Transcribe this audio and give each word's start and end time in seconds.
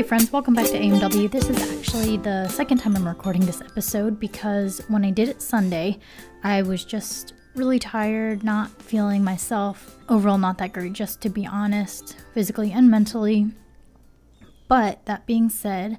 Hey 0.00 0.06
friends, 0.06 0.32
welcome 0.32 0.54
back 0.54 0.64
to 0.68 0.80
AMW. 0.80 1.30
This 1.30 1.50
is 1.50 1.78
actually 1.78 2.16
the 2.16 2.48
second 2.48 2.78
time 2.78 2.96
I'm 2.96 3.06
recording 3.06 3.44
this 3.44 3.60
episode 3.60 4.18
because 4.18 4.80
when 4.88 5.04
I 5.04 5.10
did 5.10 5.28
it 5.28 5.42
Sunday, 5.42 5.98
I 6.42 6.62
was 6.62 6.86
just 6.86 7.34
really 7.54 7.78
tired, 7.78 8.42
not 8.42 8.70
feeling 8.80 9.22
myself, 9.22 9.98
overall 10.08 10.38
not 10.38 10.56
that 10.56 10.72
great, 10.72 10.94
just 10.94 11.20
to 11.20 11.28
be 11.28 11.46
honest, 11.46 12.16
physically 12.32 12.72
and 12.72 12.90
mentally. 12.90 13.48
But 14.68 15.04
that 15.04 15.26
being 15.26 15.50
said, 15.50 15.98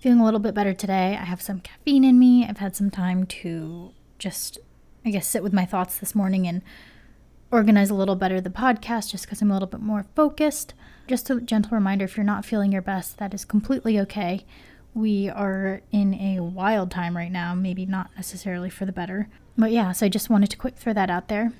feeling 0.00 0.20
a 0.20 0.24
little 0.26 0.38
bit 0.38 0.52
better 0.52 0.74
today. 0.74 1.16
I 1.18 1.24
have 1.24 1.40
some 1.40 1.60
caffeine 1.60 2.04
in 2.04 2.18
me. 2.18 2.44
I've 2.46 2.58
had 2.58 2.76
some 2.76 2.90
time 2.90 3.24
to 3.24 3.94
just, 4.18 4.58
I 5.02 5.08
guess, 5.08 5.26
sit 5.26 5.42
with 5.42 5.54
my 5.54 5.64
thoughts 5.64 5.96
this 5.96 6.14
morning 6.14 6.46
and 6.46 6.60
organize 7.50 7.88
a 7.88 7.94
little 7.94 8.16
better 8.16 8.38
the 8.38 8.50
podcast 8.50 9.10
just 9.10 9.24
because 9.24 9.40
I'm 9.40 9.50
a 9.50 9.54
little 9.54 9.66
bit 9.66 9.80
more 9.80 10.04
focused. 10.14 10.74
Just 11.10 11.28
a 11.28 11.40
gentle 11.40 11.72
reminder 11.72 12.04
if 12.04 12.16
you're 12.16 12.22
not 12.22 12.44
feeling 12.44 12.70
your 12.70 12.82
best, 12.82 13.18
that 13.18 13.34
is 13.34 13.44
completely 13.44 13.98
okay. 13.98 14.46
We 14.94 15.28
are 15.28 15.82
in 15.90 16.14
a 16.14 16.38
wild 16.38 16.92
time 16.92 17.16
right 17.16 17.32
now, 17.32 17.52
maybe 17.52 17.84
not 17.84 18.12
necessarily 18.14 18.70
for 18.70 18.86
the 18.86 18.92
better. 18.92 19.28
But 19.58 19.72
yeah, 19.72 19.90
so 19.90 20.06
I 20.06 20.08
just 20.08 20.30
wanted 20.30 20.50
to 20.50 20.56
quick 20.56 20.76
throw 20.76 20.92
that 20.92 21.10
out 21.10 21.26
there. 21.26 21.52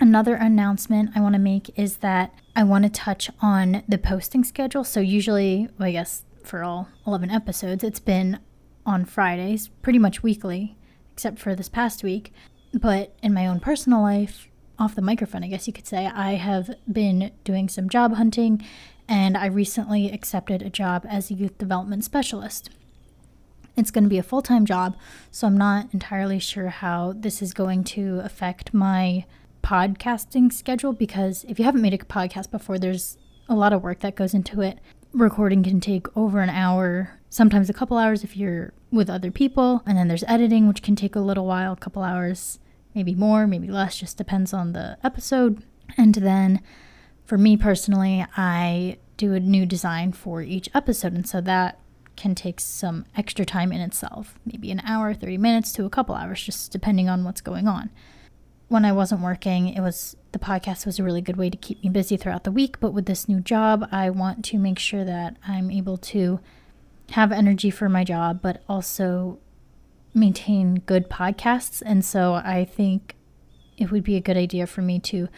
Another 0.00 0.34
announcement 0.36 1.10
I 1.14 1.20
want 1.20 1.34
to 1.34 1.38
make 1.38 1.78
is 1.78 1.98
that 1.98 2.32
I 2.56 2.64
want 2.64 2.84
to 2.84 2.90
touch 2.90 3.28
on 3.42 3.82
the 3.86 3.98
posting 3.98 4.44
schedule. 4.44 4.82
So, 4.82 4.98
usually, 4.98 5.68
well, 5.78 5.88
I 5.88 5.92
guess 5.92 6.24
for 6.42 6.64
all 6.64 6.88
11 7.06 7.30
episodes, 7.30 7.84
it's 7.84 8.00
been 8.00 8.38
on 8.86 9.04
Fridays, 9.04 9.68
pretty 9.82 9.98
much 9.98 10.22
weekly, 10.22 10.78
except 11.12 11.38
for 11.38 11.54
this 11.54 11.68
past 11.68 12.02
week. 12.02 12.32
But 12.72 13.14
in 13.22 13.34
my 13.34 13.46
own 13.46 13.60
personal 13.60 14.00
life, 14.00 14.48
off 14.78 14.94
the 14.94 15.02
microphone, 15.02 15.44
I 15.44 15.48
guess 15.48 15.66
you 15.66 15.72
could 15.72 15.86
say, 15.86 16.06
I 16.06 16.32
have 16.32 16.74
been 16.90 17.30
doing 17.44 17.68
some 17.68 17.88
job 17.88 18.14
hunting 18.14 18.64
and 19.08 19.36
I 19.36 19.46
recently 19.46 20.10
accepted 20.10 20.62
a 20.62 20.70
job 20.70 21.06
as 21.08 21.30
a 21.30 21.34
youth 21.34 21.58
development 21.58 22.04
specialist. 22.04 22.70
It's 23.76 23.90
going 23.90 24.04
to 24.04 24.10
be 24.10 24.18
a 24.18 24.22
full 24.22 24.42
time 24.42 24.64
job, 24.64 24.96
so 25.30 25.46
I'm 25.46 25.58
not 25.58 25.92
entirely 25.92 26.38
sure 26.38 26.68
how 26.68 27.12
this 27.16 27.42
is 27.42 27.52
going 27.52 27.84
to 27.84 28.20
affect 28.20 28.72
my 28.72 29.26
podcasting 29.62 30.52
schedule 30.52 30.92
because 30.92 31.44
if 31.48 31.58
you 31.58 31.64
haven't 31.64 31.82
made 31.82 31.94
a 31.94 31.98
podcast 31.98 32.50
before, 32.50 32.78
there's 32.78 33.18
a 33.48 33.54
lot 33.54 33.72
of 33.72 33.82
work 33.82 34.00
that 34.00 34.14
goes 34.14 34.34
into 34.34 34.60
it. 34.60 34.78
Recording 35.12 35.62
can 35.62 35.80
take 35.80 36.06
over 36.16 36.40
an 36.40 36.50
hour, 36.50 37.20
sometimes 37.30 37.68
a 37.68 37.74
couple 37.74 37.98
hours 37.98 38.24
if 38.24 38.36
you're 38.36 38.72
with 38.90 39.10
other 39.10 39.30
people, 39.30 39.82
and 39.86 39.98
then 39.98 40.08
there's 40.08 40.24
editing, 40.24 40.68
which 40.68 40.82
can 40.82 40.96
take 40.96 41.16
a 41.16 41.20
little 41.20 41.46
while, 41.46 41.72
a 41.72 41.76
couple 41.76 42.02
hours 42.02 42.58
maybe 42.94 43.14
more, 43.14 43.46
maybe 43.46 43.68
less, 43.68 43.98
just 43.98 44.16
depends 44.16 44.52
on 44.52 44.72
the 44.72 44.96
episode. 45.02 45.62
And 45.96 46.14
then 46.14 46.60
for 47.24 47.38
me 47.38 47.56
personally, 47.56 48.24
I 48.36 48.98
do 49.16 49.34
a 49.34 49.40
new 49.40 49.66
design 49.66 50.12
for 50.12 50.42
each 50.42 50.68
episode. 50.74 51.12
And 51.12 51.28
so 51.28 51.40
that 51.40 51.78
can 52.16 52.34
take 52.34 52.60
some 52.60 53.04
extra 53.16 53.44
time 53.44 53.72
in 53.72 53.80
itself, 53.80 54.38
maybe 54.46 54.70
an 54.70 54.80
hour, 54.84 55.14
30 55.14 55.38
minutes 55.38 55.72
to 55.72 55.84
a 55.84 55.90
couple 55.90 56.14
hours, 56.14 56.42
just 56.42 56.70
depending 56.70 57.08
on 57.08 57.24
what's 57.24 57.40
going 57.40 57.66
on. 57.66 57.90
When 58.68 58.84
I 58.84 58.92
wasn't 58.92 59.20
working, 59.20 59.68
it 59.68 59.80
was 59.80 60.16
the 60.32 60.38
podcast 60.38 60.86
was 60.86 60.98
a 60.98 61.04
really 61.04 61.20
good 61.20 61.36
way 61.36 61.50
to 61.50 61.56
keep 61.56 61.82
me 61.82 61.90
busy 61.90 62.16
throughout 62.16 62.44
the 62.44 62.52
week. 62.52 62.80
But 62.80 62.92
with 62.92 63.06
this 63.06 63.28
new 63.28 63.40
job, 63.40 63.88
I 63.92 64.10
want 64.10 64.44
to 64.46 64.58
make 64.58 64.78
sure 64.78 65.04
that 65.04 65.36
I'm 65.46 65.70
able 65.70 65.96
to 65.98 66.40
have 67.10 67.30
energy 67.30 67.70
for 67.70 67.88
my 67.88 68.04
job, 68.04 68.40
but 68.42 68.62
also 68.68 69.38
maintain 70.14 70.76
good 70.86 71.10
podcasts. 71.10 71.82
And 71.84 72.04
so 72.04 72.34
I 72.34 72.64
think 72.64 73.16
it 73.76 73.90
would 73.90 74.04
be 74.04 74.16
a 74.16 74.20
good 74.20 74.36
idea 74.36 74.66
for 74.66 74.82
me 74.82 74.98
to 75.00 75.28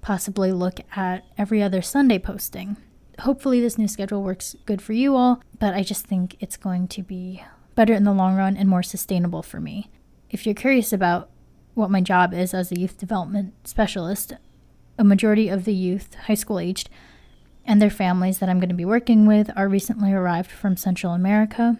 possibly 0.00 0.52
look 0.52 0.80
at 0.96 1.24
every 1.38 1.62
other 1.62 1.80
Sunday 1.80 2.18
posting. 2.18 2.76
Hopefully, 3.20 3.60
this 3.60 3.78
new 3.78 3.86
schedule 3.86 4.22
works 4.22 4.56
good 4.66 4.82
for 4.82 4.92
you 4.92 5.14
all, 5.14 5.40
but 5.60 5.72
I 5.72 5.82
just 5.82 6.06
think 6.06 6.36
it's 6.40 6.56
going 6.56 6.88
to 6.88 7.02
be 7.02 7.42
better 7.76 7.94
in 7.94 8.04
the 8.04 8.12
long 8.12 8.34
run 8.34 8.56
and 8.56 8.68
more 8.68 8.82
sustainable 8.82 9.42
for 9.42 9.60
me. 9.60 9.90
If 10.30 10.44
you're 10.44 10.54
curious 10.54 10.92
about 10.92 11.30
what 11.74 11.90
my 11.90 12.00
job 12.00 12.34
is 12.34 12.52
as 12.52 12.72
a 12.72 12.78
youth 12.78 12.98
development 12.98 13.54
specialist, 13.66 14.32
a 14.98 15.04
majority 15.04 15.48
of 15.48 15.64
the 15.64 15.74
youth, 15.74 16.14
high 16.26 16.34
school 16.34 16.58
aged, 16.58 16.90
and 17.64 17.80
their 17.80 17.90
families 17.90 18.38
that 18.38 18.48
I'm 18.48 18.58
going 18.58 18.68
to 18.68 18.74
be 18.74 18.84
working 18.84 19.26
with 19.26 19.50
are 19.56 19.68
recently 19.68 20.12
arrived 20.12 20.50
from 20.50 20.76
Central 20.76 21.14
America 21.14 21.78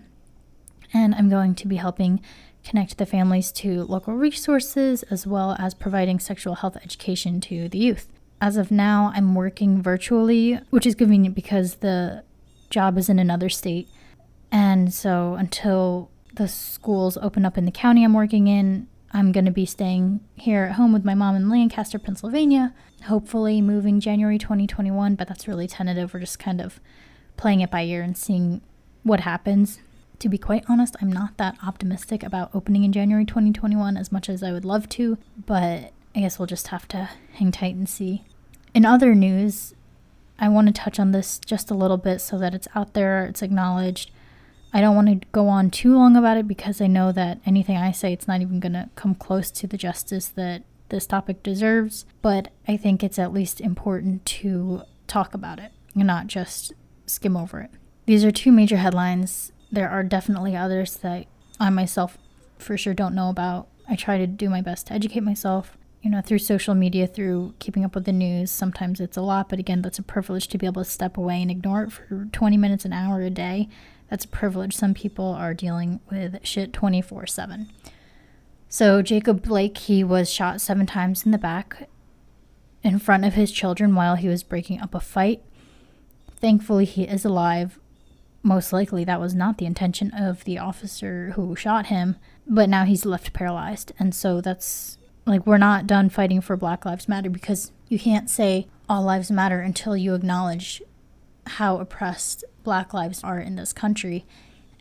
and 0.95 1.15
I'm 1.15 1.29
going 1.29 1.55
to 1.57 1.69
be 1.69 1.77
helping 1.77 2.21
connect 2.65 2.97
the 2.97 3.05
families 3.05 3.53
to 3.53 3.83
local 3.85 4.15
resources 4.15 5.03
as 5.05 5.27
well 5.27 5.57
as 5.59 5.75
providing 5.75 6.19
sexual 6.19 6.55
health 6.55 6.77
education 6.77 7.41
to 7.43 7.69
the 7.69 7.79
youth. 7.79 8.09
As 8.41 8.57
of 8.57 8.71
now, 8.71 9.13
I'm 9.15 9.35
working 9.35 9.83
virtually, 9.83 10.61
which 10.71 10.87
is 10.87 10.95
convenient 10.95 11.35
because 11.35 11.77
the 11.77 12.25
job 12.71 12.97
is 12.97 13.09
in 13.09 13.19
another 13.19 13.49
state. 13.49 13.89
And 14.51 14.95
so 14.95 15.35
until 15.35 16.11
the 16.35 16.49
schools 16.49 17.17
open 17.19 17.45
up 17.45 17.59
in 17.59 17.65
the 17.65 17.71
county 17.71 18.05
I'm 18.05 18.15
working 18.15 18.47
in, 18.47 18.89
I'm 19.13 19.31
going 19.31 19.45
to 19.45 19.53
be 19.53 19.67
staying 19.67 20.21
here 20.35 20.65
at 20.65 20.73
home 20.73 20.93
with 20.93 21.05
my 21.05 21.15
mom 21.15 21.37
in 21.37 21.49
Lancaster, 21.49 21.99
Pennsylvania, 21.99 22.75
hopefully 23.05 23.61
moving 23.61 24.01
January 24.01 24.39
2021, 24.39 25.15
but 25.15 25.29
that's 25.29 25.47
really 25.47 25.69
tentative. 25.69 26.13
We're 26.13 26.21
just 26.21 26.39
kind 26.39 26.61
of 26.61 26.81
playing 27.37 27.61
it 27.61 27.71
by 27.71 27.83
ear 27.83 28.03
and 28.03 28.17
seeing 28.17 28.61
what 29.05 29.21
happens. 29.21 29.79
To 30.21 30.29
be 30.29 30.39
quite 30.39 30.65
honest, 30.69 30.97
I'm 31.03 31.13
not 31.13 31.37
that 31.37 31.57
optimistic 31.67 32.23
about 32.23 32.55
opening 32.55 32.85
in 32.85 32.93
January 32.93 33.25
2021 33.25 33.97
as 33.97 34.13
much 34.13 34.29
as 34.29 34.43
I 34.43 34.53
would 34.53 34.65
love 34.65 34.89
to, 34.91 35.19
but 35.47 35.93
I 36.15 36.21
guess 36.21 36.39
we'll 36.39 36.47
just 36.47 36.69
have 36.69 36.87
to 36.89 37.11
hang 37.35 37.51
tight 37.53 37.75
and 37.75 37.89
see. 37.89 38.25
In 38.73 38.85
other 38.85 39.15
news, 39.15 39.75
I 40.39 40.49
want 40.49 40.69
to 40.69 40.73
touch 40.73 40.99
on 40.99 41.13
this 41.13 41.39
just 41.39 41.71
a 41.71 41.75
little 41.75 41.97
bit 41.97 42.21
so 42.21 42.39
that 42.39 42.55
it's 42.55 42.69
out 42.75 42.95
there, 42.95 43.27
it's 43.27 43.43
acknowledged. 43.43 44.11
I 44.73 44.81
don't 44.81 44.97
want 44.97 45.09
to 45.09 45.29
go 45.31 45.49
on 45.49 45.71
too 45.71 45.95
long 45.95 46.17
about 46.17 46.37
it 46.37 46.49
because 46.49 46.81
I 46.81 46.87
know 46.87 47.13
that 47.13 47.41
anything 47.47 47.77
I 47.77 47.93
say, 47.93 48.13
it's 48.13 48.27
not 48.27 48.41
even 48.41 48.61
going 48.61 48.73
to 48.73 48.91
come 48.97 49.15
close 49.15 49.51
to 49.53 49.67
the 49.67 49.77
justice 49.77 50.29
that 50.29 50.63
this 50.89 51.07
topic 51.07 51.43
deserves, 51.43 52.05
but 52.23 52.49
I 52.67 52.77
think 52.77 53.03
it's 53.03 53.19
at 53.19 53.33
least 53.33 53.61
important 53.61 54.27
to 54.27 54.83
talk 55.07 55.35
about 55.35 55.59
it 55.59 55.73
and 55.95 56.07
not 56.07 56.27
just 56.27 56.73
skim 57.07 57.37
over 57.37 57.61
it. 57.61 57.71
These 58.07 58.25
are 58.25 58.31
two 58.31 58.53
major 58.53 58.77
headlines 58.79 59.53
there 59.75 59.91
are 59.91 60.03
definitely 60.03 60.57
others 60.57 60.97
that 60.99 61.27
I 61.61 61.71
myself 61.71 62.19
for 62.59 62.77
sure 62.77 62.95
don't 62.95 63.15
know 63.15 63.29
about. 63.29 63.69
I 63.89 63.97
try 63.97 64.19
to 64.19 64.27
do 64.27 64.49
my 64.49 64.61
best 64.61 64.87
to 64.87 64.95
educate 64.95 65.21
myself, 65.21 65.77
you 66.03 66.11
know, 66.11 66.21
through 66.21 66.39
social 66.39 66.75
media, 66.75 67.07
through 67.07 67.55
keeping 67.59 67.85
up 67.85 67.95
with 67.95 68.05
the 68.05 68.13
news. 68.13 68.51
Sometimes 68.51 69.01
it's 69.01 69.17
a 69.17 69.23
lot, 69.23 69.49
but 69.49 69.59
again, 69.59 69.83
that's 69.83 69.99
a 69.99 70.03
privilege 70.03 70.49
to 70.49 70.59
be 70.59 70.67
able 70.67 70.85
to 70.85 70.91
step 70.91 71.17
away 71.17 71.43
and 71.43 71.51
ignore 71.51 71.85
it 71.85 71.93
for 71.93 72.29
20 72.33 72.57
minutes, 72.57 72.85
an 72.85 72.93
hour 72.93 73.21
a 73.21 73.31
day. 73.31 73.69
That's 74.09 74.25
a 74.25 74.29
privilege. 74.29 74.75
Some 74.75 74.95
people 74.95 75.27
are 75.27 75.55
dealing 75.55 76.01
with 76.11 76.39
shit 76.47 76.73
24 76.73 77.27
7. 77.27 77.71
So, 78.69 79.03
Jacob 79.03 79.43
Blake, 79.43 79.79
he 79.79 80.03
was 80.03 80.31
shot 80.31 80.61
seven 80.61 80.87
times 80.87 81.25
in 81.25 81.31
the 81.31 81.39
back 81.39 81.89
in 82.83 82.99
front 82.99 83.25
of 83.25 83.35
his 83.35 83.53
children 83.53 83.95
while 83.95 84.17
he 84.17 84.29
was 84.29 84.43
breaking 84.43 84.81
up 84.81 84.95
a 84.95 85.01
fight. 85.01 85.43
Thankfully, 86.37 86.85
he 86.85 87.05
is 87.05 87.25
alive 87.25 87.79
most 88.45 88.73
likely 88.73 89.05
that 89.05 89.21
was 89.21 89.35
not 89.35 89.59
the 89.59 89.65
intention 89.65 90.13
of 90.13 90.45
the 90.45 90.59
officer 90.59 91.33
who 91.35 91.57
shot 91.57 91.87
him, 91.87 92.17
but 92.47 92.69
now 92.69 92.85
he's 92.85 93.07
left 93.07 93.33
paralyzed. 93.33 93.93
And 93.99 94.15
so 94.15 94.41
that's 94.41 94.99
like 95.27 95.47
we're 95.47 95.59
not 95.59 95.87
done 95.87 96.11
fighting 96.11 96.43
for 96.43 96.57
Black 96.57 96.85
Lives 96.85 97.09
Matter 97.09 97.31
because 97.31 97.73
you 97.89 97.99
can't 97.99 98.29
say 98.29 98.69
all 98.87 99.03
lives 99.03 99.31
matter 99.31 99.61
until 99.61 99.97
you 99.97 100.15
acknowledge 100.15 100.83
how 101.47 101.79
oppressed 101.79 102.45
Black 102.63 102.93
lives 102.93 103.25
are 103.25 103.41
in 103.41 103.57
this 103.57 103.73
country 103.73 104.27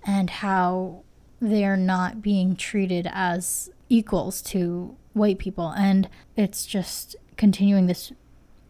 and 0.05 0.29
how 0.29 1.03
they're 1.39 1.77
not 1.77 2.21
being 2.21 2.57
treated 2.57 3.07
as 3.11 3.69
equals 3.87 4.41
to 4.41 4.95
white 5.13 5.37
people. 5.37 5.69
And 5.69 6.09
it's 6.35 6.65
just 6.65 7.15
continuing 7.37 7.87
this 7.87 8.11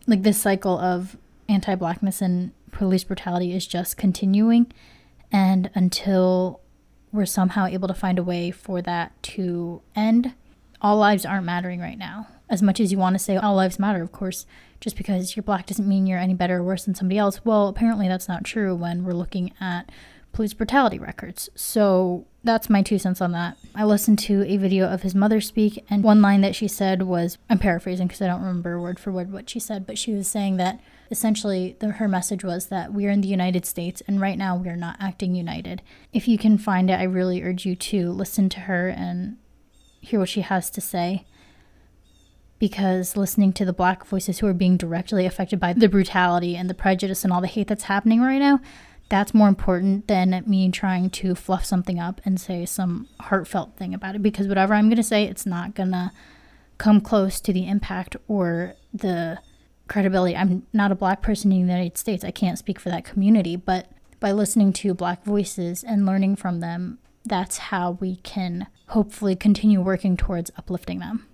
like 0.06 0.22
this 0.22 0.40
cycle 0.40 0.78
of 0.78 1.18
anti 1.50 1.76
blackness 1.76 2.22
and 2.22 2.52
police 2.74 3.04
brutality 3.04 3.56
is 3.56 3.66
just 3.66 3.96
continuing. 3.98 4.72
And 5.32 5.70
until 5.74 6.60
we're 7.12 7.26
somehow 7.26 7.66
able 7.68 7.88
to 7.88 7.94
find 7.94 8.20
a 8.20 8.24
way 8.24 8.52
for 8.52 8.82
that 8.82 9.22
to 9.24 9.82
end, 9.96 10.34
all 10.82 10.98
lives 10.98 11.26
aren't 11.26 11.46
mattering 11.46 11.80
right 11.80 11.98
now. 11.98 12.28
As 12.50 12.62
much 12.62 12.80
as 12.80 12.92
you 12.92 12.98
want 12.98 13.16
to 13.16 13.20
say 13.20 13.38
all 13.38 13.56
lives 13.56 13.80
matter, 13.80 14.02
of 14.02 14.12
course, 14.12 14.46
just 14.82 14.98
because 14.98 15.36
you're 15.36 15.44
black 15.44 15.66
doesn't 15.66 15.88
mean 15.88 16.06
you're 16.06 16.20
any 16.20 16.34
better 16.34 16.58
or 16.58 16.64
worse 16.64 16.84
than 16.84 16.94
somebody 16.94 17.18
else. 17.18 17.46
Well, 17.46 17.70
apparently 17.70 18.08
that's 18.08 18.28
not 18.28 18.44
true 18.44 18.76
when 18.76 19.06
we're 19.06 19.14
looking 19.14 19.54
at 19.62 19.92
police 20.34 20.54
brutality 20.54 21.00
records. 21.00 21.50
So 21.56 22.26
that's 22.44 22.70
my 22.70 22.82
two 22.82 23.00
cents 23.00 23.22
on 23.22 23.32
that. 23.32 23.58
I 23.74 23.86
listened 23.86 24.20
to 24.20 24.44
a 24.46 24.58
video 24.58 24.88
of 24.88 25.02
his 25.02 25.16
mother 25.16 25.40
speak, 25.40 25.84
and 25.90 26.04
one 26.04 26.22
line 26.22 26.42
that 26.42 26.56
she 26.56 26.68
said 26.68 27.04
was 27.04 27.38
I'm 27.50 27.60
paraphrasing 27.60 28.08
because 28.08 28.22
I 28.22 28.28
don't 28.28 28.42
remember 28.42 28.80
word 28.80 29.00
for 29.00 29.12
word 29.12 29.32
what 29.32 29.50
she 29.50 29.60
said, 29.60 29.88
but 29.88 29.98
she 29.98 30.14
was 30.14 30.28
saying 30.28 30.58
that 30.58 30.80
essentially 31.10 31.78
the, 31.80 31.92
her 31.92 32.08
message 32.08 32.44
was 32.44 32.68
that 32.68 32.92
we're 32.92 33.12
in 33.12 33.22
the 33.22 33.28
United 33.28 33.66
States 33.66 34.02
and 34.08 34.20
right 34.20 34.38
now 34.38 34.58
we're 34.58 34.76
not 34.76 34.98
acting 35.00 35.36
united. 35.36 35.82
If 36.12 36.28
you 36.28 36.38
can 36.38 36.58
find 36.58 36.90
it, 36.90 37.00
I 37.00 37.04
really 37.04 37.44
urge 37.44 37.66
you 37.66 37.76
to 37.76 38.12
listen 38.12 38.50
to 38.50 38.62
her 38.62 38.90
and 38.90 39.38
hear 40.02 40.20
what 40.20 40.30
she 40.30 40.42
has 40.42 40.70
to 40.72 40.82
say. 40.82 41.26
Because 42.60 43.18
listening 43.18 43.52
to 43.54 43.66
the 43.66 43.74
black 43.74 44.06
voices 44.06 44.40
who 44.40 44.48
are 44.48 44.54
being 44.54 44.78
directly 44.78 45.26
affected 45.26 45.60
by 45.60 45.74
the 45.74 45.90
brutality 45.90 46.56
and 46.56 46.70
the 46.70 46.74
prejudice 46.74 47.24
and 47.24 47.34
all 47.34 47.42
the 47.42 47.48
hate 47.48 47.68
that's 47.68 47.84
happening 47.84 48.22
right 48.22 48.40
now, 48.40 48.60
that's 49.14 49.32
more 49.32 49.48
important 49.48 50.08
than 50.08 50.44
me 50.48 50.72
trying 50.72 51.08
to 51.08 51.36
fluff 51.36 51.64
something 51.64 52.00
up 52.00 52.20
and 52.26 52.42
say 52.42 52.66
some 52.66 53.08
heartfelt 53.20 53.78
thing 53.78 53.94
about 53.94 54.16
it 54.16 54.24
because 54.24 54.48
whatever 54.48 54.74
I'm 54.74 54.88
going 54.88 54.98
to 54.98 55.04
say, 55.04 55.26
it's 55.26 55.46
not 55.46 55.76
going 55.76 55.92
to 55.92 56.12
come 56.80 57.00
close 57.00 57.40
to 57.42 57.54
the 57.54 57.68
impact 57.68 58.16
or 58.28 58.74
the 58.92 59.38
credibility. 59.88 60.36
I'm 60.36 60.66
not 60.74 60.92
a 60.92 60.96
black 60.96 61.22
person 61.22 61.52
in 61.52 61.60
the 61.60 61.74
United 61.74 61.96
States. 61.96 62.24
I 62.24 62.32
can't 62.32 62.58
speak 62.58 62.80
for 62.80 62.90
that 62.90 63.06
community, 63.06 63.56
but 63.56 63.92
by 64.20 64.32
listening 64.32 64.74
to 64.74 64.96
black 64.96 65.24
voices 65.24 65.84
and 65.84 66.08
learning 66.08 66.38
from 66.38 66.60
them, 66.60 66.98
that's 67.24 67.60
how 67.60 67.92
we 68.02 68.16
can 68.16 68.66
hopefully 68.88 69.36
continue 69.36 69.80
working 69.80 70.18
towards 70.18 70.50
uplifting 70.58 70.98
them. 70.98 71.28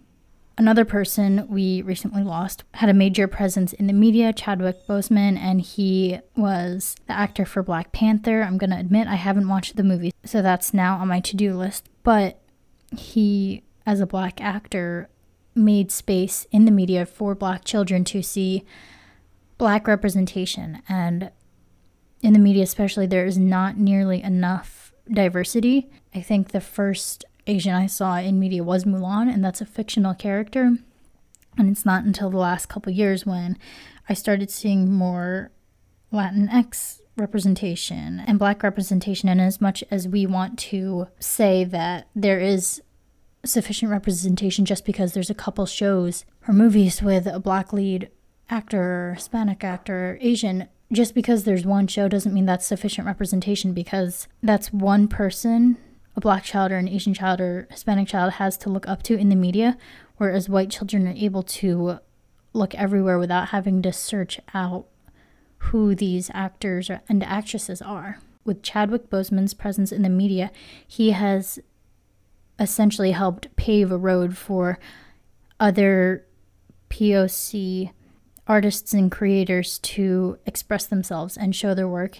Another 0.59 0.83
person 0.83 1.47
we 1.47 1.81
recently 1.83 2.21
lost 2.21 2.65
had 2.73 2.89
a 2.89 2.93
major 2.93 3.29
presence 3.29 3.71
in 3.71 3.87
the 3.87 3.93
media, 3.93 4.33
Chadwick 4.33 4.85
Boseman, 4.85 5.37
and 5.37 5.61
he 5.61 6.19
was 6.35 6.97
the 7.07 7.13
actor 7.13 7.45
for 7.45 7.63
Black 7.63 7.93
Panther. 7.93 8.41
I'm 8.41 8.57
going 8.57 8.71
to 8.71 8.77
admit 8.77 9.07
I 9.07 9.15
haven't 9.15 9.47
watched 9.47 9.77
the 9.77 9.85
movie, 9.85 10.11
so 10.25 10.41
that's 10.41 10.73
now 10.73 10.97
on 10.97 11.07
my 11.07 11.21
to 11.21 11.37
do 11.37 11.55
list. 11.55 11.87
But 12.03 12.41
he, 12.93 13.63
as 13.85 14.01
a 14.01 14.05
black 14.05 14.41
actor, 14.41 15.07
made 15.55 15.93
space 15.93 16.45
in 16.51 16.65
the 16.65 16.71
media 16.71 17.05
for 17.05 17.35
black 17.35 17.63
children 17.63 18.03
to 18.03 18.21
see 18.21 18.65
black 19.57 19.87
representation. 19.87 20.81
And 20.89 21.31
in 22.21 22.33
the 22.33 22.39
media, 22.39 22.63
especially, 22.63 23.07
there 23.07 23.25
is 23.25 23.37
not 23.37 23.77
nearly 23.77 24.21
enough 24.21 24.91
diversity. 25.09 25.89
I 26.13 26.19
think 26.19 26.49
the 26.49 26.59
first 26.59 27.23
Asian 27.49 27.73
I 27.73 27.87
saw 27.87 28.17
in 28.17 28.39
media 28.39 28.63
was 28.63 28.85
Mulan, 28.85 29.33
and 29.33 29.43
that's 29.43 29.59
a 29.59 29.65
fictional 29.65 30.13
character. 30.13 30.77
And 31.57 31.69
it's 31.69 31.85
not 31.85 32.03
until 32.03 32.29
the 32.29 32.37
last 32.37 32.67
couple 32.67 32.93
years 32.93 33.25
when 33.25 33.57
I 34.07 34.13
started 34.13 34.51
seeing 34.51 34.93
more 34.93 35.51
Latinx 36.13 37.01
representation 37.17 38.21
and 38.25 38.37
black 38.37 38.61
representation. 38.61 39.27
And 39.27 39.41
as 39.41 39.59
much 39.59 39.83
as 39.89 40.07
we 40.07 40.27
want 40.27 40.59
to 40.59 41.07
say 41.19 41.63
that 41.65 42.07
there 42.15 42.39
is 42.39 42.81
sufficient 43.43 43.91
representation 43.91 44.63
just 44.63 44.85
because 44.85 45.13
there's 45.13 45.29
a 45.29 45.35
couple 45.35 45.65
shows 45.65 46.25
or 46.47 46.53
movies 46.53 47.01
with 47.01 47.25
a 47.25 47.39
black 47.39 47.73
lead 47.73 48.09
actor, 48.49 49.13
Hispanic 49.15 49.63
actor, 49.63 50.19
Asian, 50.21 50.67
just 50.91 51.15
because 51.15 51.43
there's 51.43 51.65
one 51.65 51.87
show 51.87 52.07
doesn't 52.07 52.33
mean 52.33 52.45
that's 52.45 52.65
sufficient 52.65 53.07
representation 53.07 53.73
because 53.73 54.27
that's 54.41 54.71
one 54.71 55.07
person 55.07 55.77
a 56.19 56.21
black 56.21 56.43
child 56.43 56.69
or 56.69 56.75
an 56.75 56.89
Asian 56.89 57.13
child 57.13 57.39
or 57.39 57.65
Hispanic 57.71 58.09
child 58.09 58.33
has 58.33 58.57
to 58.57 58.69
look 58.69 58.85
up 58.89 59.01
to 59.03 59.17
in 59.17 59.29
the 59.29 59.37
media, 59.37 59.77
whereas 60.17 60.49
white 60.49 60.69
children 60.69 61.07
are 61.07 61.13
able 61.15 61.43
to 61.43 61.99
look 62.51 62.75
everywhere 62.75 63.17
without 63.17 63.49
having 63.49 63.81
to 63.81 63.93
search 63.93 64.37
out 64.53 64.85
who 65.59 65.95
these 65.95 66.29
actors 66.33 66.91
and 67.07 67.23
actresses 67.23 67.81
are. 67.81 68.19
With 68.43 68.61
Chadwick 68.61 69.09
Boseman's 69.09 69.53
presence 69.53 69.93
in 69.93 70.01
the 70.01 70.09
media, 70.09 70.51
he 70.85 71.11
has 71.11 71.57
essentially 72.59 73.11
helped 73.11 73.55
pave 73.55 73.89
a 73.89 73.97
road 73.97 74.35
for 74.35 74.77
other 75.57 76.25
POC 76.89 77.91
artists 78.45 78.93
and 78.93 79.09
creators 79.09 79.79
to 79.79 80.37
express 80.45 80.85
themselves 80.85 81.37
and 81.37 81.55
show 81.55 81.73
their 81.73 81.87
work. 81.87 82.19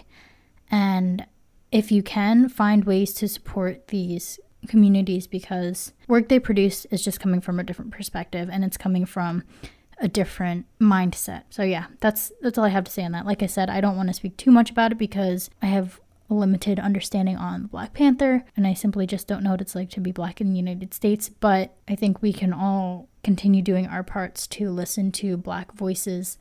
And 0.70 1.26
if 1.72 1.92
you 1.92 2.02
can, 2.02 2.48
find 2.48 2.84
ways 2.84 3.12
to 3.14 3.28
support 3.28 3.88
these 3.88 4.40
communities 4.68 5.26
because 5.26 5.92
work 6.06 6.28
they 6.28 6.38
produce 6.38 6.84
is 6.86 7.02
just 7.02 7.20
coming 7.20 7.40
from 7.40 7.58
a 7.58 7.64
different 7.64 7.90
perspective 7.92 8.48
and 8.50 8.64
it's 8.64 8.76
coming 8.76 9.06
from 9.06 9.42
a 10.00 10.08
different 10.08 10.66
mindset. 10.80 11.44
So 11.50 11.62
yeah, 11.62 11.86
that's 12.00 12.32
that's 12.40 12.58
all 12.58 12.64
I 12.64 12.70
have 12.70 12.84
to 12.84 12.90
say 12.90 13.04
on 13.04 13.12
that. 13.12 13.26
Like 13.26 13.42
I 13.42 13.46
said, 13.46 13.70
I 13.70 13.80
don't 13.80 13.96
want 13.96 14.08
to 14.08 14.14
speak 14.14 14.36
too 14.36 14.50
much 14.50 14.70
about 14.70 14.92
it 14.92 14.98
because 14.98 15.50
I 15.62 15.66
have 15.66 16.00
a 16.28 16.34
limited 16.34 16.78
understanding 16.78 17.36
on 17.36 17.66
Black 17.66 17.92
Panther 17.92 18.44
and 18.56 18.66
I 18.66 18.74
simply 18.74 19.06
just 19.06 19.26
don't 19.26 19.42
know 19.42 19.50
what 19.50 19.60
it's 19.60 19.74
like 19.74 19.90
to 19.90 20.00
be 20.00 20.12
black 20.12 20.40
in 20.40 20.50
the 20.50 20.56
United 20.56 20.94
States, 20.94 21.28
but 21.28 21.74
I 21.88 21.96
think 21.96 22.22
we 22.22 22.32
can 22.32 22.52
all 22.52 23.08
continue 23.22 23.62
doing 23.62 23.86
our 23.86 24.02
parts 24.02 24.46
to 24.46 24.70
listen 24.70 25.12
to 25.12 25.36
black 25.36 25.72
voices 25.72 26.38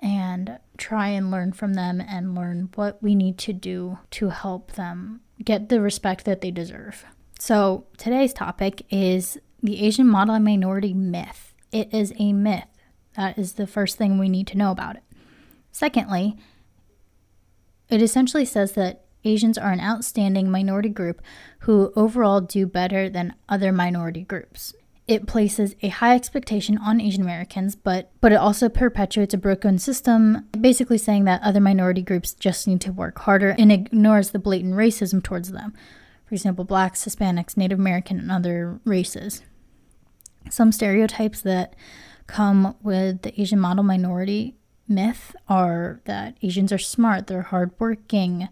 and 0.00 0.58
try 0.76 1.08
and 1.08 1.30
learn 1.30 1.52
from 1.52 1.74
them 1.74 2.00
and 2.00 2.34
learn 2.34 2.70
what 2.74 3.02
we 3.02 3.14
need 3.14 3.38
to 3.38 3.52
do 3.52 3.98
to 4.12 4.28
help 4.30 4.72
them 4.72 5.20
get 5.42 5.68
the 5.68 5.80
respect 5.80 6.24
that 6.24 6.40
they 6.40 6.50
deserve. 6.50 7.04
So, 7.38 7.86
today's 7.96 8.32
topic 8.32 8.84
is 8.90 9.38
the 9.62 9.84
Asian 9.84 10.08
model 10.08 10.38
minority 10.38 10.94
myth. 10.94 11.54
It 11.72 11.92
is 11.92 12.12
a 12.18 12.32
myth. 12.32 12.68
That 13.16 13.38
is 13.38 13.54
the 13.54 13.66
first 13.66 13.96
thing 13.96 14.18
we 14.18 14.28
need 14.28 14.46
to 14.48 14.58
know 14.58 14.70
about 14.70 14.96
it. 14.96 15.02
Secondly, 15.72 16.36
it 17.88 18.02
essentially 18.02 18.44
says 18.44 18.72
that 18.72 19.04
Asians 19.24 19.58
are 19.58 19.72
an 19.72 19.80
outstanding 19.80 20.50
minority 20.50 20.88
group 20.88 21.20
who 21.60 21.92
overall 21.96 22.40
do 22.40 22.66
better 22.66 23.08
than 23.08 23.34
other 23.48 23.72
minority 23.72 24.22
groups 24.22 24.74
it 25.08 25.26
places 25.26 25.74
a 25.82 25.88
high 25.88 26.14
expectation 26.14 26.76
on 26.78 27.00
Asian 27.00 27.22
Americans, 27.22 27.74
but 27.74 28.12
but 28.20 28.30
it 28.30 28.36
also 28.36 28.68
perpetuates 28.68 29.32
a 29.32 29.38
broken 29.38 29.78
system, 29.78 30.46
basically 30.60 30.98
saying 30.98 31.24
that 31.24 31.42
other 31.42 31.60
minority 31.60 32.02
groups 32.02 32.34
just 32.34 32.68
need 32.68 32.82
to 32.82 32.92
work 32.92 33.18
harder 33.20 33.56
and 33.58 33.72
ignores 33.72 34.30
the 34.30 34.38
blatant 34.38 34.74
racism 34.74 35.22
towards 35.22 35.50
them. 35.50 35.72
For 36.26 36.34
example, 36.34 36.64
blacks, 36.64 37.06
Hispanics, 37.06 37.56
Native 37.56 37.78
American, 37.78 38.18
and 38.18 38.30
other 38.30 38.80
races. 38.84 39.42
Some 40.50 40.72
stereotypes 40.72 41.40
that 41.40 41.74
come 42.26 42.76
with 42.82 43.22
the 43.22 43.40
Asian 43.40 43.58
model 43.58 43.82
minority 43.82 44.56
myth 44.86 45.34
are 45.48 46.00
that 46.04 46.36
Asians 46.42 46.70
are 46.70 46.78
smart, 46.78 47.26
they're 47.26 47.42
hardworking, 47.42 48.48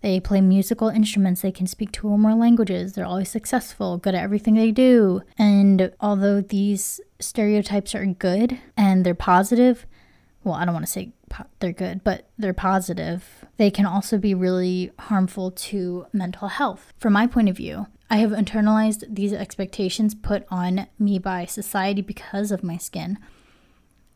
they 0.00 0.20
play 0.20 0.40
musical 0.40 0.88
instruments, 0.88 1.42
they 1.42 1.52
can 1.52 1.66
speak 1.66 1.92
two 1.92 2.08
or 2.08 2.18
more 2.18 2.34
languages, 2.34 2.92
they're 2.92 3.04
always 3.04 3.28
successful, 3.28 3.98
good 3.98 4.14
at 4.14 4.22
everything 4.22 4.54
they 4.54 4.70
do. 4.70 5.22
And 5.38 5.92
although 6.00 6.40
these 6.40 7.00
stereotypes 7.18 7.94
are 7.94 8.06
good 8.06 8.58
and 8.76 9.04
they're 9.04 9.14
positive, 9.14 9.86
well, 10.44 10.54
I 10.54 10.64
don't 10.64 10.74
want 10.74 10.86
to 10.86 10.92
say 10.92 11.12
po- 11.28 11.46
they're 11.58 11.72
good, 11.72 12.04
but 12.04 12.30
they're 12.38 12.54
positive, 12.54 13.44
they 13.56 13.70
can 13.70 13.86
also 13.86 14.18
be 14.18 14.34
really 14.34 14.92
harmful 14.98 15.50
to 15.50 16.06
mental 16.12 16.48
health. 16.48 16.92
From 16.98 17.12
my 17.12 17.26
point 17.26 17.48
of 17.48 17.56
view, 17.56 17.86
I 18.10 18.18
have 18.18 18.30
internalized 18.30 19.04
these 19.14 19.32
expectations 19.32 20.14
put 20.14 20.46
on 20.50 20.86
me 20.98 21.18
by 21.18 21.44
society 21.44 22.02
because 22.02 22.50
of 22.50 22.62
my 22.62 22.76
skin. 22.76 23.18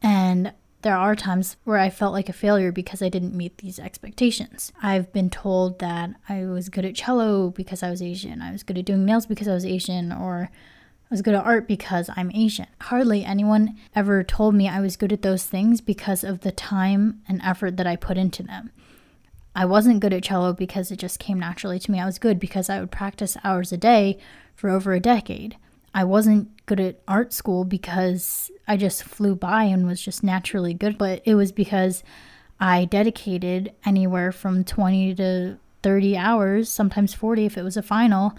And 0.00 0.52
there 0.82 0.96
are 0.96 1.16
times 1.16 1.56
where 1.64 1.78
I 1.78 1.90
felt 1.90 2.12
like 2.12 2.28
a 2.28 2.34
failure 2.34 2.72
because 2.72 3.02
I 3.02 3.08
didn't 3.08 3.34
meet 3.34 3.58
these 3.58 3.78
expectations. 3.78 4.72
I've 4.82 5.12
been 5.12 5.30
told 5.30 5.78
that 5.78 6.10
I 6.28 6.44
was 6.46 6.68
good 6.68 6.84
at 6.84 6.94
cello 6.94 7.50
because 7.50 7.82
I 7.82 7.90
was 7.90 8.02
Asian, 8.02 8.42
I 8.42 8.52
was 8.52 8.62
good 8.62 8.78
at 8.78 8.84
doing 8.84 9.04
nails 9.04 9.26
because 9.26 9.48
I 9.48 9.54
was 9.54 9.64
Asian, 9.64 10.12
or 10.12 10.50
I 10.50 11.08
was 11.10 11.22
good 11.22 11.34
at 11.34 11.44
art 11.44 11.68
because 11.68 12.10
I'm 12.16 12.30
Asian. 12.34 12.66
Hardly 12.80 13.24
anyone 13.24 13.76
ever 13.94 14.24
told 14.24 14.54
me 14.54 14.68
I 14.68 14.80
was 14.80 14.96
good 14.96 15.12
at 15.12 15.22
those 15.22 15.44
things 15.44 15.80
because 15.80 16.24
of 16.24 16.40
the 16.40 16.52
time 16.52 17.22
and 17.28 17.40
effort 17.42 17.76
that 17.76 17.86
I 17.86 17.96
put 17.96 18.18
into 18.18 18.42
them. 18.42 18.70
I 19.54 19.66
wasn't 19.66 20.00
good 20.00 20.14
at 20.14 20.22
cello 20.22 20.52
because 20.52 20.90
it 20.90 20.98
just 20.98 21.18
came 21.18 21.38
naturally 21.38 21.78
to 21.78 21.90
me. 21.90 22.00
I 22.00 22.06
was 22.06 22.18
good 22.18 22.40
because 22.40 22.70
I 22.70 22.80
would 22.80 22.90
practice 22.90 23.36
hours 23.44 23.72
a 23.72 23.76
day 23.76 24.18
for 24.54 24.70
over 24.70 24.94
a 24.94 25.00
decade. 25.00 25.56
I 25.94 26.04
wasn't 26.04 26.61
at 26.80 27.00
art 27.08 27.32
school 27.32 27.64
because 27.64 28.50
I 28.66 28.76
just 28.76 29.04
flew 29.04 29.34
by 29.34 29.64
and 29.64 29.86
was 29.86 30.00
just 30.00 30.22
naturally 30.22 30.74
good, 30.74 30.98
but 30.98 31.22
it 31.24 31.34
was 31.34 31.52
because 31.52 32.02
I 32.60 32.84
dedicated 32.84 33.72
anywhere 33.84 34.32
from 34.32 34.64
20 34.64 35.14
to 35.16 35.58
30 35.82 36.16
hours, 36.16 36.68
sometimes 36.68 37.14
40 37.14 37.46
if 37.46 37.58
it 37.58 37.62
was 37.62 37.76
a 37.76 37.82
final, 37.82 38.34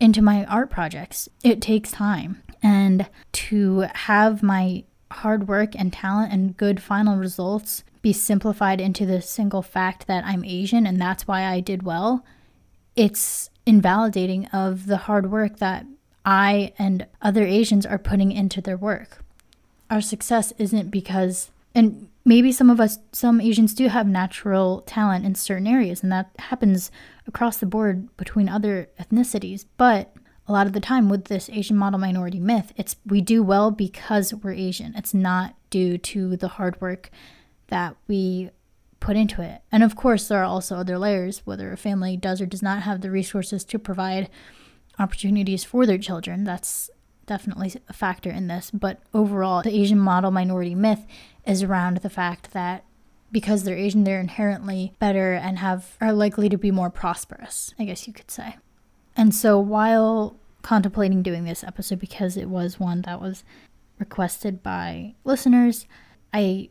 into 0.00 0.22
my 0.22 0.44
art 0.46 0.70
projects. 0.70 1.28
It 1.44 1.60
takes 1.60 1.90
time. 1.90 2.42
And 2.62 3.08
to 3.32 3.80
have 3.94 4.42
my 4.42 4.84
hard 5.10 5.48
work 5.48 5.74
and 5.76 5.92
talent 5.92 6.32
and 6.32 6.56
good 6.56 6.82
final 6.82 7.16
results 7.16 7.84
be 8.02 8.12
simplified 8.12 8.80
into 8.80 9.06
the 9.06 9.20
single 9.20 9.62
fact 9.62 10.06
that 10.06 10.24
I'm 10.24 10.44
Asian 10.44 10.86
and 10.86 11.00
that's 11.00 11.26
why 11.26 11.44
I 11.44 11.60
did 11.60 11.82
well, 11.82 12.24
it's 12.94 13.50
invalidating 13.66 14.46
of 14.46 14.86
the 14.86 14.96
hard 14.96 15.30
work 15.30 15.58
that 15.58 15.86
I 16.26 16.72
and 16.76 17.06
other 17.22 17.46
Asians 17.46 17.86
are 17.86 17.98
putting 17.98 18.32
into 18.32 18.60
their 18.60 18.76
work. 18.76 19.24
Our 19.88 20.00
success 20.00 20.52
isn't 20.58 20.90
because, 20.90 21.52
and 21.72 22.08
maybe 22.24 22.50
some 22.50 22.68
of 22.68 22.80
us, 22.80 22.98
some 23.12 23.40
Asians 23.40 23.72
do 23.72 23.86
have 23.86 24.08
natural 24.08 24.82
talent 24.82 25.24
in 25.24 25.36
certain 25.36 25.68
areas, 25.68 26.02
and 26.02 26.10
that 26.10 26.30
happens 26.40 26.90
across 27.28 27.58
the 27.58 27.66
board 27.66 28.14
between 28.16 28.48
other 28.48 28.88
ethnicities. 29.00 29.64
But 29.76 30.12
a 30.48 30.52
lot 30.52 30.66
of 30.66 30.72
the 30.72 30.80
time 30.80 31.08
with 31.08 31.26
this 31.26 31.48
Asian 31.48 31.76
model 31.76 32.00
minority 32.00 32.40
myth, 32.40 32.72
it's 32.76 32.96
we 33.06 33.20
do 33.20 33.44
well 33.44 33.70
because 33.70 34.34
we're 34.34 34.52
Asian. 34.52 34.94
It's 34.96 35.14
not 35.14 35.54
due 35.70 35.96
to 35.98 36.36
the 36.36 36.48
hard 36.48 36.80
work 36.80 37.10
that 37.68 37.96
we 38.08 38.50
put 38.98 39.16
into 39.16 39.42
it. 39.42 39.62
And 39.70 39.84
of 39.84 39.94
course, 39.94 40.26
there 40.26 40.40
are 40.40 40.44
also 40.44 40.76
other 40.76 40.98
layers, 40.98 41.42
whether 41.44 41.70
a 41.72 41.76
family 41.76 42.16
does 42.16 42.40
or 42.40 42.46
does 42.46 42.62
not 42.62 42.82
have 42.82 43.00
the 43.00 43.10
resources 43.10 43.62
to 43.64 43.78
provide 43.78 44.28
opportunities 44.98 45.64
for 45.64 45.86
their 45.86 45.98
children. 45.98 46.44
That's 46.44 46.90
definitely 47.26 47.74
a 47.88 47.92
factor 47.92 48.30
in 48.30 48.46
this. 48.46 48.70
But 48.70 49.00
overall, 49.12 49.62
the 49.62 49.78
Asian 49.78 49.98
model 49.98 50.30
minority 50.30 50.74
myth 50.74 51.06
is 51.46 51.62
around 51.62 51.98
the 51.98 52.10
fact 52.10 52.52
that 52.52 52.84
because 53.32 53.64
they're 53.64 53.76
Asian, 53.76 54.04
they're 54.04 54.20
inherently 54.20 54.94
better 54.98 55.34
and 55.34 55.58
have 55.58 55.96
are 56.00 56.12
likely 56.12 56.48
to 56.48 56.56
be 56.56 56.70
more 56.70 56.90
prosperous, 56.90 57.74
I 57.78 57.84
guess 57.84 58.06
you 58.06 58.12
could 58.12 58.30
say. 58.30 58.56
And 59.16 59.34
so 59.34 59.58
while 59.58 60.38
contemplating 60.62 61.22
doing 61.22 61.44
this 61.44 61.64
episode 61.64 61.98
because 61.98 62.36
it 62.36 62.48
was 62.48 62.80
one 62.80 63.02
that 63.02 63.20
was 63.20 63.44
requested 63.98 64.62
by 64.62 65.14
listeners, 65.24 65.86
I 66.32 66.70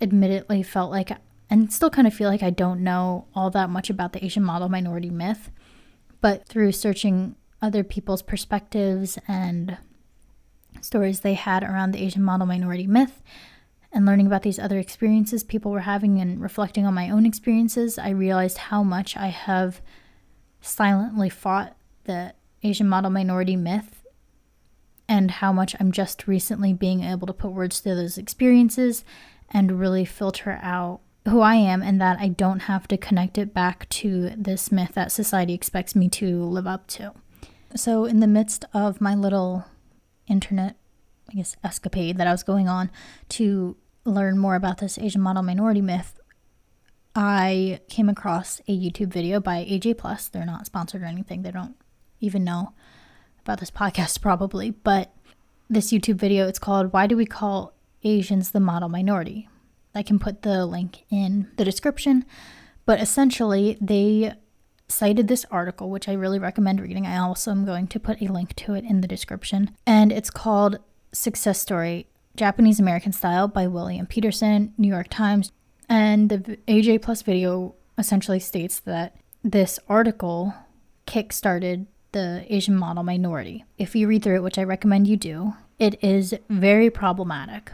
admittedly 0.00 0.62
felt 0.62 0.90
like 0.90 1.10
and 1.50 1.72
still 1.72 1.90
kind 1.90 2.06
of 2.06 2.14
feel 2.14 2.28
like 2.28 2.42
I 2.42 2.50
don't 2.50 2.82
know 2.82 3.26
all 3.34 3.50
that 3.50 3.70
much 3.70 3.90
about 3.90 4.12
the 4.12 4.24
Asian 4.24 4.42
model 4.42 4.68
minority 4.68 5.10
myth. 5.10 5.50
But 6.24 6.48
through 6.48 6.72
searching 6.72 7.36
other 7.60 7.84
people's 7.84 8.22
perspectives 8.22 9.18
and 9.28 9.76
stories 10.80 11.20
they 11.20 11.34
had 11.34 11.62
around 11.62 11.90
the 11.90 12.02
Asian 12.02 12.22
model 12.22 12.46
minority 12.46 12.86
myth, 12.86 13.22
and 13.92 14.06
learning 14.06 14.26
about 14.26 14.40
these 14.40 14.58
other 14.58 14.78
experiences 14.78 15.44
people 15.44 15.70
were 15.70 15.80
having 15.80 16.22
and 16.22 16.40
reflecting 16.40 16.86
on 16.86 16.94
my 16.94 17.10
own 17.10 17.26
experiences, 17.26 17.98
I 17.98 18.08
realized 18.08 18.56
how 18.56 18.82
much 18.82 19.18
I 19.18 19.26
have 19.26 19.82
silently 20.62 21.28
fought 21.28 21.76
the 22.04 22.32
Asian 22.62 22.88
model 22.88 23.10
minority 23.10 23.54
myth 23.54 24.06
and 25.06 25.30
how 25.30 25.52
much 25.52 25.76
I'm 25.78 25.92
just 25.92 26.26
recently 26.26 26.72
being 26.72 27.04
able 27.04 27.26
to 27.26 27.34
put 27.34 27.52
words 27.52 27.82
to 27.82 27.94
those 27.94 28.16
experiences 28.16 29.04
and 29.50 29.78
really 29.78 30.06
filter 30.06 30.58
out 30.62 31.02
who 31.28 31.40
I 31.40 31.54
am 31.54 31.82
and 31.82 32.00
that 32.00 32.18
I 32.20 32.28
don't 32.28 32.60
have 32.60 32.86
to 32.88 32.96
connect 32.96 33.38
it 33.38 33.54
back 33.54 33.88
to 33.90 34.30
this 34.36 34.70
myth 34.70 34.92
that 34.94 35.10
society 35.10 35.54
expects 35.54 35.94
me 35.94 36.08
to 36.10 36.44
live 36.44 36.66
up 36.66 36.86
to. 36.88 37.12
So, 37.76 38.04
in 38.04 38.20
the 38.20 38.26
midst 38.26 38.64
of 38.72 39.00
my 39.00 39.14
little 39.14 39.64
internet, 40.28 40.76
I 41.30 41.34
guess, 41.34 41.56
escapade 41.64 42.18
that 42.18 42.26
I 42.26 42.32
was 42.32 42.42
going 42.42 42.68
on 42.68 42.90
to 43.30 43.76
learn 44.04 44.38
more 44.38 44.54
about 44.54 44.78
this 44.78 44.98
Asian 44.98 45.22
model 45.22 45.42
minority 45.42 45.80
myth, 45.80 46.20
I 47.16 47.80
came 47.88 48.08
across 48.08 48.60
a 48.68 48.76
YouTube 48.78 49.08
video 49.08 49.40
by 49.40 49.64
AJ 49.64 49.98
Plus. 49.98 50.28
They're 50.28 50.44
not 50.44 50.66
sponsored 50.66 51.02
or 51.02 51.06
anything, 51.06 51.42
they 51.42 51.50
don't 51.50 51.76
even 52.20 52.44
know 52.44 52.74
about 53.40 53.60
this 53.60 53.70
podcast, 53.70 54.20
probably. 54.22 54.70
But 54.70 55.12
this 55.70 55.90
YouTube 55.90 56.16
video, 56.16 56.46
it's 56.46 56.58
called 56.58 56.92
Why 56.92 57.06
Do 57.06 57.16
We 57.16 57.26
Call 57.26 57.72
Asians 58.02 58.50
the 58.50 58.60
Model 58.60 58.88
Minority? 58.88 59.48
I 59.94 60.02
can 60.02 60.18
put 60.18 60.42
the 60.42 60.66
link 60.66 61.04
in 61.10 61.48
the 61.56 61.64
description. 61.64 62.24
But 62.86 63.00
essentially, 63.00 63.78
they 63.80 64.34
cited 64.88 65.28
this 65.28 65.46
article, 65.50 65.90
which 65.90 66.08
I 66.08 66.12
really 66.12 66.38
recommend 66.38 66.80
reading. 66.80 67.06
I 67.06 67.18
also 67.18 67.50
am 67.50 67.64
going 67.64 67.86
to 67.88 68.00
put 68.00 68.20
a 68.20 68.32
link 68.32 68.54
to 68.56 68.74
it 68.74 68.84
in 68.84 69.00
the 69.00 69.08
description. 69.08 69.70
And 69.86 70.12
it's 70.12 70.30
called 70.30 70.78
Success 71.12 71.60
Story 71.60 72.06
Japanese 72.36 72.80
American 72.80 73.12
Style 73.12 73.48
by 73.48 73.66
William 73.66 74.06
Petersen, 74.06 74.74
New 74.76 74.88
York 74.88 75.08
Times. 75.08 75.52
And 75.88 76.28
the 76.28 76.58
AJ 76.68 77.02
Plus 77.02 77.22
video 77.22 77.74
essentially 77.96 78.40
states 78.40 78.80
that 78.80 79.16
this 79.42 79.78
article 79.88 80.54
kickstarted 81.06 81.86
the 82.12 82.44
Asian 82.48 82.76
model 82.76 83.02
minority. 83.02 83.64
If 83.76 83.94
you 83.94 84.08
read 84.08 84.22
through 84.22 84.36
it, 84.36 84.42
which 84.42 84.58
I 84.58 84.64
recommend 84.64 85.06
you 85.06 85.16
do, 85.16 85.54
it 85.78 86.02
is 86.02 86.34
very 86.48 86.90
problematic. 86.90 87.72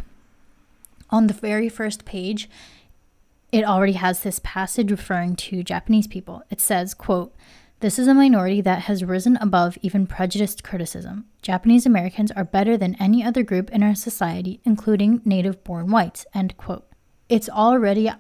On 1.10 1.26
the 1.26 1.34
very 1.34 1.68
first 1.68 2.04
page, 2.04 2.48
it 3.52 3.64
already 3.64 3.94
has 3.94 4.20
this 4.20 4.40
passage 4.42 4.90
referring 4.90 5.36
to 5.36 5.62
Japanese 5.62 6.06
people. 6.06 6.42
It 6.50 6.60
says, 6.60 6.94
quote, 6.94 7.34
this 7.80 7.98
is 7.98 8.06
a 8.06 8.14
minority 8.14 8.60
that 8.60 8.82
has 8.82 9.02
risen 9.02 9.38
above 9.38 9.78
even 9.80 10.06
prejudiced 10.06 10.62
criticism. 10.62 11.24
Japanese 11.40 11.86
Americans 11.86 12.30
are 12.32 12.44
better 12.44 12.76
than 12.76 12.94
any 13.00 13.24
other 13.24 13.42
group 13.42 13.70
in 13.70 13.82
our 13.82 13.94
society, 13.94 14.60
including 14.64 15.22
native 15.24 15.64
born 15.64 15.90
whites. 15.90 16.26
End 16.34 16.56
quote. 16.58 16.86
It's 17.30 17.48
already 17.48 18.10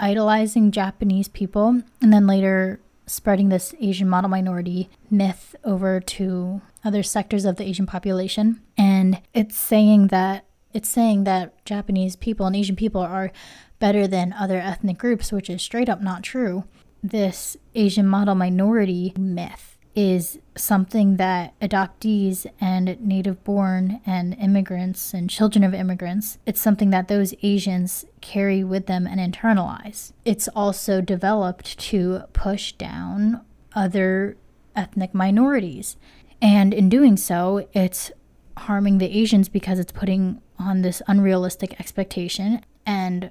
idolizing 0.00 0.70
Japanese 0.70 1.28
people 1.28 1.82
and 2.00 2.12
then 2.12 2.26
later 2.26 2.80
spreading 3.06 3.50
this 3.50 3.74
Asian 3.80 4.08
model 4.08 4.30
minority 4.30 4.88
myth 5.10 5.54
over 5.62 6.00
to 6.00 6.62
other 6.82 7.02
sectors 7.02 7.44
of 7.44 7.56
the 7.56 7.64
Asian 7.64 7.84
population. 7.84 8.62
And 8.78 9.20
it's 9.34 9.56
saying 9.56 10.06
that 10.08 10.46
it's 10.72 10.88
saying 10.88 11.24
that 11.24 11.64
Japanese 11.64 12.16
people 12.16 12.46
and 12.46 12.56
Asian 12.56 12.76
people 12.76 13.00
are 13.00 13.32
better 13.78 14.06
than 14.06 14.32
other 14.32 14.58
ethnic 14.58 14.98
groups, 14.98 15.32
which 15.32 15.50
is 15.50 15.62
straight 15.62 15.88
up 15.88 16.00
not 16.00 16.22
true. 16.22 16.64
This 17.02 17.56
Asian 17.74 18.06
model 18.06 18.34
minority 18.34 19.12
myth 19.18 19.72
is 19.94 20.38
something 20.56 21.16
that 21.16 21.58
adoptees 21.60 22.46
and 22.60 22.98
native 23.00 23.42
born 23.44 24.00
and 24.06 24.34
immigrants 24.34 25.12
and 25.12 25.28
children 25.28 25.62
of 25.62 25.74
immigrants, 25.74 26.38
it's 26.46 26.60
something 26.60 26.90
that 26.90 27.08
those 27.08 27.34
Asians 27.42 28.04
carry 28.20 28.64
with 28.64 28.86
them 28.86 29.06
and 29.06 29.20
internalize. 29.20 30.12
It's 30.24 30.48
also 30.48 31.00
developed 31.00 31.78
to 31.78 32.22
push 32.32 32.72
down 32.72 33.42
other 33.74 34.36
ethnic 34.74 35.14
minorities. 35.14 35.96
And 36.40 36.72
in 36.72 36.88
doing 36.88 37.16
so, 37.16 37.68
it's 37.72 38.10
harming 38.56 38.98
the 38.98 39.16
Asians 39.16 39.48
because 39.48 39.78
it's 39.78 39.92
putting 39.92 40.40
on 40.58 40.82
this 40.82 41.02
unrealistic 41.06 41.78
expectation. 41.80 42.64
And 42.86 43.30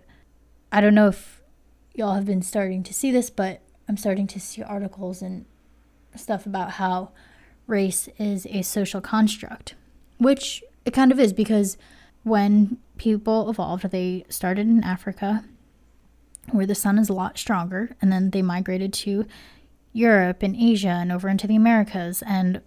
I 0.71 0.81
don't 0.81 0.95
know 0.95 1.07
if 1.07 1.41
y'all 1.93 2.15
have 2.15 2.25
been 2.25 2.41
starting 2.41 2.83
to 2.83 2.93
see 2.93 3.11
this, 3.11 3.29
but 3.29 3.61
I'm 3.87 3.97
starting 3.97 4.27
to 4.27 4.39
see 4.39 4.63
articles 4.63 5.21
and 5.21 5.45
stuff 6.15 6.45
about 6.45 6.71
how 6.71 7.11
race 7.67 8.09
is 8.17 8.45
a 8.47 8.61
social 8.61 9.01
construct, 9.01 9.75
which 10.17 10.63
it 10.85 10.91
kind 10.91 11.11
of 11.11 11.19
is 11.19 11.33
because 11.33 11.77
when 12.23 12.77
people 12.97 13.49
evolved, 13.49 13.89
they 13.91 14.25
started 14.29 14.67
in 14.67 14.83
Africa 14.83 15.43
where 16.49 16.65
the 16.65 16.75
sun 16.75 16.97
is 16.97 17.09
a 17.09 17.13
lot 17.13 17.37
stronger, 17.37 17.95
and 18.01 18.11
then 18.11 18.31
they 18.31 18.41
migrated 18.41 18.91
to 18.91 19.25
Europe 19.93 20.41
and 20.41 20.55
Asia 20.55 20.89
and 20.89 21.11
over 21.11 21.29
into 21.29 21.47
the 21.47 21.55
Americas, 21.55 22.23
and 22.23 22.61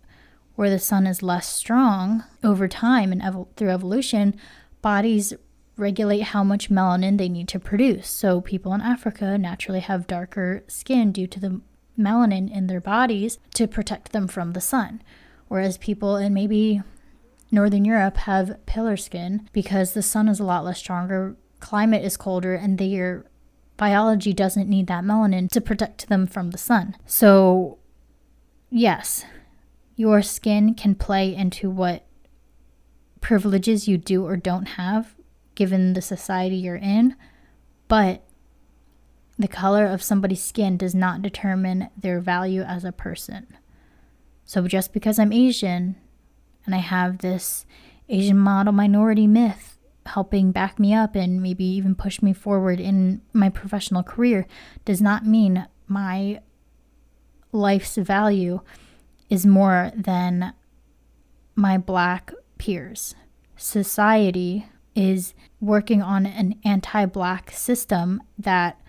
where 0.54 0.70
the 0.70 0.78
sun 0.78 1.06
is 1.06 1.22
less 1.22 1.48
strong 1.48 2.24
over 2.42 2.68
time 2.68 3.12
and 3.12 3.46
through 3.56 3.70
evolution, 3.70 4.34
bodies 4.82 5.34
regulate 5.76 6.20
how 6.20 6.44
much 6.44 6.70
melanin 6.70 7.18
they 7.18 7.28
need 7.28 7.48
to 7.48 7.58
produce. 7.58 8.08
So 8.08 8.40
people 8.40 8.72
in 8.74 8.80
Africa 8.80 9.36
naturally 9.36 9.80
have 9.80 10.06
darker 10.06 10.62
skin 10.68 11.10
due 11.10 11.26
to 11.26 11.40
the 11.40 11.60
melanin 11.98 12.54
in 12.54 12.66
their 12.66 12.80
bodies 12.80 13.38
to 13.54 13.66
protect 13.66 14.12
them 14.12 14.28
from 14.28 14.52
the 14.52 14.60
sun. 14.60 15.02
Whereas 15.48 15.78
people 15.78 16.16
in 16.16 16.32
maybe 16.34 16.82
Northern 17.50 17.84
Europe 17.84 18.16
have 18.18 18.64
paler 18.66 18.96
skin 18.96 19.48
because 19.52 19.92
the 19.92 20.02
sun 20.02 20.28
is 20.28 20.40
a 20.40 20.44
lot 20.44 20.64
less 20.64 20.78
stronger, 20.78 21.36
climate 21.60 22.04
is 22.04 22.16
colder, 22.16 22.54
and 22.54 22.78
their 22.78 23.26
biology 23.76 24.32
doesn't 24.32 24.68
need 24.68 24.86
that 24.86 25.04
melanin 25.04 25.50
to 25.50 25.60
protect 25.60 26.08
them 26.08 26.26
from 26.26 26.50
the 26.50 26.58
sun. 26.58 26.96
So, 27.06 27.78
yes, 28.70 29.24
your 29.96 30.22
skin 30.22 30.74
can 30.74 30.94
play 30.94 31.34
into 31.34 31.70
what 31.70 32.04
privileges 33.20 33.88
you 33.88 33.96
do 33.96 34.24
or 34.24 34.36
don't 34.36 34.66
have 34.66 35.14
given 35.54 35.92
the 35.92 36.02
society 36.02 36.56
you're 36.56 36.76
in, 36.76 37.16
but 37.88 38.22
the 39.38 39.48
color 39.48 39.86
of 39.86 40.02
somebody's 40.02 40.42
skin 40.42 40.76
does 40.76 40.94
not 40.94 41.22
determine 41.22 41.88
their 41.96 42.20
value 42.20 42.62
as 42.62 42.84
a 42.84 42.92
person. 42.92 43.46
So 44.44 44.66
just 44.68 44.92
because 44.92 45.18
I'm 45.18 45.32
Asian 45.32 45.96
and 46.66 46.74
I 46.74 46.78
have 46.78 47.18
this 47.18 47.64
Asian 48.08 48.38
model 48.38 48.72
minority 48.72 49.26
myth 49.26 49.78
helping 50.06 50.52
back 50.52 50.78
me 50.78 50.92
up 50.92 51.16
and 51.16 51.42
maybe 51.42 51.64
even 51.64 51.94
push 51.94 52.20
me 52.20 52.32
forward 52.32 52.78
in 52.78 53.22
my 53.32 53.48
professional 53.48 54.02
career 54.02 54.46
does 54.84 55.00
not 55.00 55.24
mean 55.24 55.66
my 55.88 56.40
life's 57.52 57.96
value 57.96 58.60
is 59.34 59.44
more 59.44 59.90
than 59.96 60.54
my 61.56 61.76
black 61.76 62.32
peers. 62.56 63.16
Society 63.56 64.66
is 64.94 65.34
working 65.60 66.00
on 66.00 66.24
an 66.24 66.54
anti 66.64 67.04
black 67.06 67.50
system 67.50 68.22
that 68.38 68.80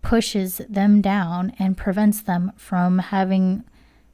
pushes 0.00 0.62
them 0.66 1.02
down 1.02 1.52
and 1.58 1.76
prevents 1.76 2.22
them 2.22 2.52
from 2.56 3.00
having 3.00 3.64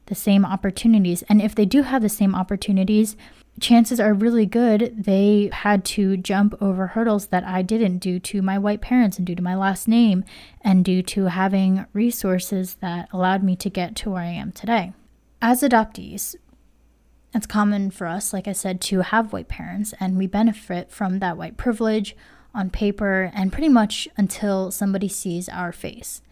the 0.06 0.16
same 0.16 0.44
opportunities. 0.44 1.23
And 1.28 1.40
if 1.40 1.54
they 1.54 1.64
do 1.64 1.82
have 1.82 2.02
the 2.02 2.08
same 2.08 2.35
opportunities, 2.35 3.16
chances 3.61 4.00
are 4.00 4.12
really 4.12 4.47
good 4.47 5.04
they 5.04 5.49
had 5.52 5.85
to 5.85 6.16
jump 6.16 6.61
over 6.61 6.88
hurdles 6.88 7.28
that 7.28 7.44
I 7.44 7.62
didn't 7.62 7.99
due 7.99 8.18
to 8.20 8.42
my 8.42 8.58
white 8.58 8.80
parents 8.80 9.16
and 9.16 9.26
due 9.26 9.37
to 9.37 9.42
my 9.42 9.54
last 9.54 9.87
name 9.87 10.25
and 10.61 10.85
due 10.85 11.02
to 11.02 11.26
having 11.26 11.87
resources 11.92 12.76
that 12.80 13.08
allowed 13.12 13.44
me 13.44 13.54
to 13.56 13.70
get 13.70 13.94
to 13.97 14.11
where 14.11 14.23
I 14.23 14.26
am 14.26 14.50
today. 14.50 14.92
As 15.40 15.62
adoptees, 15.62 16.35
it's 17.33 17.47
common 17.47 17.90
for 17.90 18.09
us, 18.09 18.33
like 18.33 18.49
I 18.49 18.52
said, 18.52 18.80
to 18.83 19.00
have 19.02 19.33
white 19.33 19.49
parents, 19.49 19.95
and 20.00 20.18
we 20.18 20.26
benefit 20.26 20.90
from 20.90 21.21
that 21.21 21.37
white 21.37 21.57
privilege 21.57 22.16
on 22.54 22.71
paper 22.71 23.30
and 23.33 23.52
pretty 23.52 23.68
much 23.68 24.09
until 24.16 24.73
somebody 24.73 25.07
sees 25.07 25.49
our 25.49 25.71
face. 25.71 26.23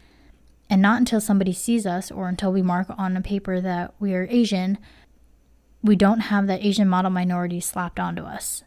And 0.69 0.83
not 0.83 0.99
until 0.99 1.21
somebody 1.21 1.53
sees 1.53 1.87
us 1.87 2.11
or 2.11 2.29
until 2.29 2.53
we 2.53 2.63
mark 2.63 2.89
on 2.99 3.17
a 3.17 3.21
paper 3.21 3.61
that 3.61 3.95
we 4.01 4.13
are 4.15 4.27
Asian, 4.29 4.79
we 5.83 5.95
don't 5.95 6.21
have 6.21 6.49
that 6.49 6.65
Asian 6.65 6.89
model 6.89 7.13
minority 7.13 7.61
slapped 7.61 8.01
onto 8.01 8.23
us. 8.23 8.65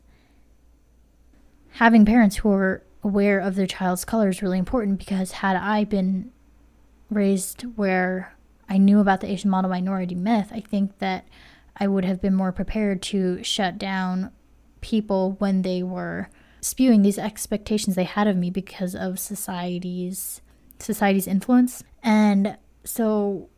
Having 1.72 2.05
parents 2.05 2.38
who 2.38 2.51
are 2.51 2.84
aware 3.03 3.39
of 3.39 3.55
their 3.55 3.67
child's 3.67 4.05
color 4.05 4.29
is 4.29 4.41
really 4.41 4.58
important 4.58 5.00
because 5.00 5.31
had 5.34 5.58
I 5.58 5.84
been 5.84 6.31
raised 7.10 7.63
where 7.75 8.34
I 8.69 8.77
knew 8.77 8.99
about 8.99 9.21
the 9.21 9.29
Asian 9.29 9.49
model 9.49 9.69
minority 9.69 10.15
myth, 10.15 10.49
I 10.51 10.61
think 10.61 10.99
that 10.99 11.27
I 11.75 11.88
would 11.88 12.05
have 12.05 12.21
been 12.21 12.35
more 12.35 12.51
prepared 12.51 13.01
to 13.03 13.43
shut 13.43 13.77
down 13.77 14.31
people 14.81 15.35
when 15.39 15.63
they 15.63 15.81
were 15.81 16.29
spewing 16.61 17.01
these 17.01 17.17
expectations 17.17 17.95
they 17.95 18.03
had 18.03 18.27
of 18.27 18.38
me 18.38 18.49
because 18.49 18.95
of 18.95 19.19
society's 19.19 20.41
society's 20.79 21.27
influence. 21.27 21.83
And 22.03 22.57
so 22.83 23.49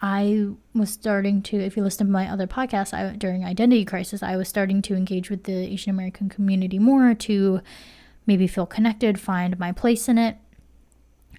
I 0.00 0.48
was 0.74 0.90
starting 0.90 1.42
to, 1.42 1.56
if 1.56 1.76
you 1.76 1.82
listen 1.82 2.06
to 2.06 2.12
my 2.12 2.30
other 2.30 2.46
podcasts, 2.46 2.92
I, 2.92 3.14
during 3.16 3.44
identity 3.44 3.84
crisis, 3.84 4.22
I 4.22 4.36
was 4.36 4.48
starting 4.48 4.82
to 4.82 4.94
engage 4.94 5.30
with 5.30 5.44
the 5.44 5.54
Asian 5.54 5.90
American 5.90 6.28
community 6.28 6.78
more 6.78 7.14
to 7.14 7.60
maybe 8.26 8.46
feel 8.46 8.66
connected, 8.66 9.20
find 9.20 9.58
my 9.58 9.72
place 9.72 10.08
in 10.08 10.18
it. 10.18 10.36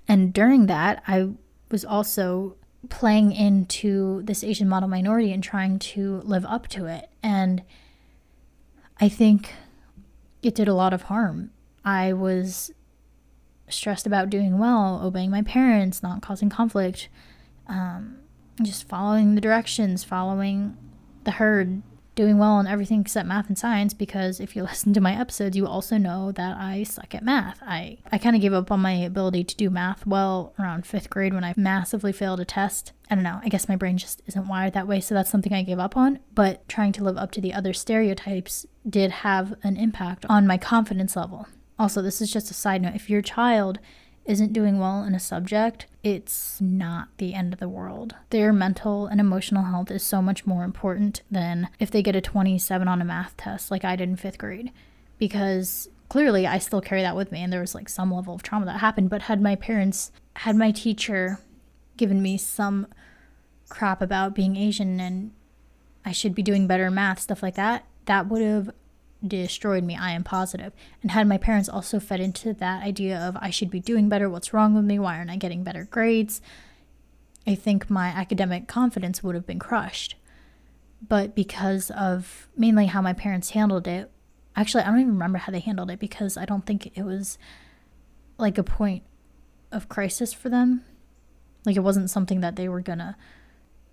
And 0.08 0.34
during 0.34 0.68
that, 0.68 1.04
I 1.08 1.30
was 1.70 1.84
also 1.84 2.56
playing 2.90 3.32
into 3.32 4.22
this 4.24 4.44
Asian 4.44 4.68
model 4.68 4.90
minority 4.90 5.32
and 5.32 5.44
trying 5.44 5.80
to 5.80 6.22
live 6.22 6.46
up 6.46 6.68
to 6.70 6.86
it. 6.86 7.10
And 7.24 7.64
I 9.00 9.10
think 9.10 9.54
it 10.42 10.56
did 10.56 10.68
a 10.68 10.74
lot 10.74 10.94
of 10.94 11.04
harm. 11.04 11.52
I 11.84 12.14
was 12.14 12.72
stressed 13.68 14.06
about 14.06 14.30
doing 14.30 14.58
well, 14.58 15.02
obeying 15.04 15.32
my 15.32 15.42
parents, 15.42 16.04
not 16.04 16.22
causing 16.22 16.50
conflict, 16.50 17.10
um, 17.68 18.18
just 18.62 18.88
following 18.88 19.36
the 19.36 19.42
directions, 19.42 20.04
following 20.04 20.78
the 21.24 21.32
herd, 21.32 21.82
doing 22.16 22.38
well 22.38 22.60
in 22.60 22.68
everything 22.68 23.02
except 23.02 23.28
math 23.28 23.48
and 23.48 23.58
science 23.58 23.94
because 23.94 24.40
if 24.40 24.56
you 24.56 24.64
listen 24.64 24.94
to 24.94 25.02
my 25.02 25.20
episodes 25.20 25.56
you 25.56 25.68
also 25.68 25.98
know 25.98 26.32
that 26.32 26.58
I 26.58 26.84
suck 26.84 27.14
at 27.14 27.24
math. 27.24 27.62
I 27.62 27.98
I 28.12 28.18
kind 28.18 28.36
of 28.36 28.42
gave 28.42 28.54
up 28.54 28.72
on 28.72 28.80
my 28.80 28.94
ability 28.94 29.44
to 29.44 29.56
do 29.56 29.70
math 29.70 30.06
well 30.08 30.54
around 30.60 30.86
5th 30.86 31.10
grade 31.10 31.34
when 31.34 31.44
I 31.44 31.54
massively 31.58 32.12
failed 32.12 32.40
a 32.40 32.46
test. 32.46 32.92
I 33.10 33.16
don't 33.16 33.24
know. 33.24 33.40
I 33.44 33.50
guess 33.50 33.70
my 33.70 33.76
brain 33.76 33.98
just 33.98 34.22
isn't 34.26 34.48
wired 34.48 34.74
that 34.74 34.88
way, 34.88 35.00
so 35.00 35.14
that's 35.14 35.30
something 35.30 35.54
I 35.54 35.62
gave 35.62 35.78
up 35.78 35.96
on, 35.96 36.20
but 36.34 36.68
trying 36.68 36.92
to 36.94 37.04
live 37.04 37.18
up 37.18 37.32
to 37.32 37.42
the 37.42 37.54
other 37.54 37.74
stereotypes 37.74 38.66
did 38.88 39.12
have 39.12 39.54
an 39.64 39.78
impact 39.78 40.26
on 40.28 40.48
my 40.48 40.58
confidence 40.58 41.16
level. 41.16 41.48
Also, 41.78 42.02
this 42.02 42.22
is 42.22 42.32
just 42.32 42.50
a 42.50 42.54
side 42.54 42.82
note. 42.82 42.96
If 42.96 43.10
your 43.10 43.22
child 43.22 43.80
isn't 44.26 44.54
doing 44.54 44.80
well 44.80 45.04
in 45.04 45.14
a 45.14 45.20
subject, 45.20 45.86
it's 46.04 46.60
not 46.60 47.10
the 47.18 47.34
end 47.34 47.54
of 47.54 47.60
the 47.60 47.70
world. 47.70 48.16
Their 48.32 48.52
mental 48.52 49.06
and 49.08 49.20
emotional 49.20 49.64
health 49.64 49.92
is 49.92 50.04
so 50.04 50.22
much 50.22 50.46
more 50.46 50.64
important 50.64 51.22
than 51.30 51.70
if 51.80 51.92
they 51.92 52.02
get 52.02 52.16
a 52.16 52.22
27 52.22 52.88
on 52.88 53.02
a 53.02 53.06
math 53.06 53.38
test 53.38 53.70
like 53.70 53.86
I 53.86 53.96
did 53.96 54.10
in 54.10 54.16
fifth 54.16 54.38
grade. 54.38 54.72
Because 55.18 55.88
clearly 56.10 56.46
I 56.48 56.58
still 56.58 56.82
carry 56.82 57.02
that 57.02 57.16
with 57.16 57.32
me, 57.32 57.42
and 57.42 57.54
there 57.54 57.62
was 57.62 57.76
like 57.76 57.88
some 57.88 58.12
level 58.12 58.34
of 58.34 58.44
trauma 58.44 58.66
that 58.66 58.80
happened. 58.80 59.10
But 59.10 59.24
had 59.24 59.42
my 59.42 59.56
parents, 59.56 60.12
had 60.38 60.56
my 60.56 60.72
teacher 60.72 61.40
given 61.98 62.22
me 62.22 62.38
some 62.38 62.88
crap 63.70 64.02
about 64.02 64.36
being 64.36 64.56
Asian 64.56 65.00
and 65.00 65.32
I 66.06 66.12
should 66.12 66.36
be 66.36 66.44
doing 66.44 66.68
better 66.68 66.86
in 66.86 66.94
math, 66.94 67.20
stuff 67.20 67.42
like 67.42 67.56
that, 67.56 67.86
that 68.06 68.28
would 68.28 68.42
have 68.42 68.70
destroyed 69.26 69.84
me. 69.84 69.96
I 69.96 70.12
am 70.12 70.24
positive. 70.24 70.74
And 71.02 71.12
had 71.12 71.28
my 71.28 71.38
parents 71.38 71.70
also 71.70 72.00
fed 72.00 72.20
into 72.20 72.54
that 72.54 72.84
idea 72.84 73.18
of 73.20 73.38
I 73.38 73.50
should 73.50 73.70
be 73.70 73.80
doing 73.80 74.10
better, 74.10 74.30
what's 74.30 74.54
wrong 74.54 74.76
with 74.76 74.86
me, 74.86 75.00
why 75.00 75.18
aren't 75.18 75.32
I 75.32 75.38
getting 75.38 75.64
better 75.64 75.86
grades, 75.86 76.42
I 77.48 77.56
think 77.56 77.90
my 77.90 78.08
academic 78.08 78.68
confidence 78.68 79.24
would 79.24 79.36
have 79.36 79.46
been 79.46 79.60
crushed. 79.60 80.16
But 81.08 81.36
because 81.36 81.92
of 81.92 82.48
mainly 82.58 82.88
how 82.88 83.02
my 83.02 83.14
parents 83.14 83.52
handled 83.52 83.88
it, 83.88 84.10
actually, 84.56 84.84
I 84.84 84.88
don't 84.88 85.00
even 85.00 85.14
remember 85.14 85.38
how 85.38 85.52
they 85.52 85.60
handled 85.60 85.92
it 85.92 86.00
because 86.00 86.38
I 86.38 86.46
don't 86.46 86.66
think 86.66 86.98
it 86.98 87.04
was 87.04 87.38
like 88.38 88.58
a 88.58 88.64
point 88.64 89.04
of 89.72 89.90
crisis 89.90 90.34
for 90.34 90.50
them. 90.50 90.84
Like 91.66 91.76
it 91.76 91.82
wasn't 91.82 92.10
something 92.10 92.42
that 92.42 92.56
they 92.56 92.68
were 92.68 92.82
gonna 92.82 93.18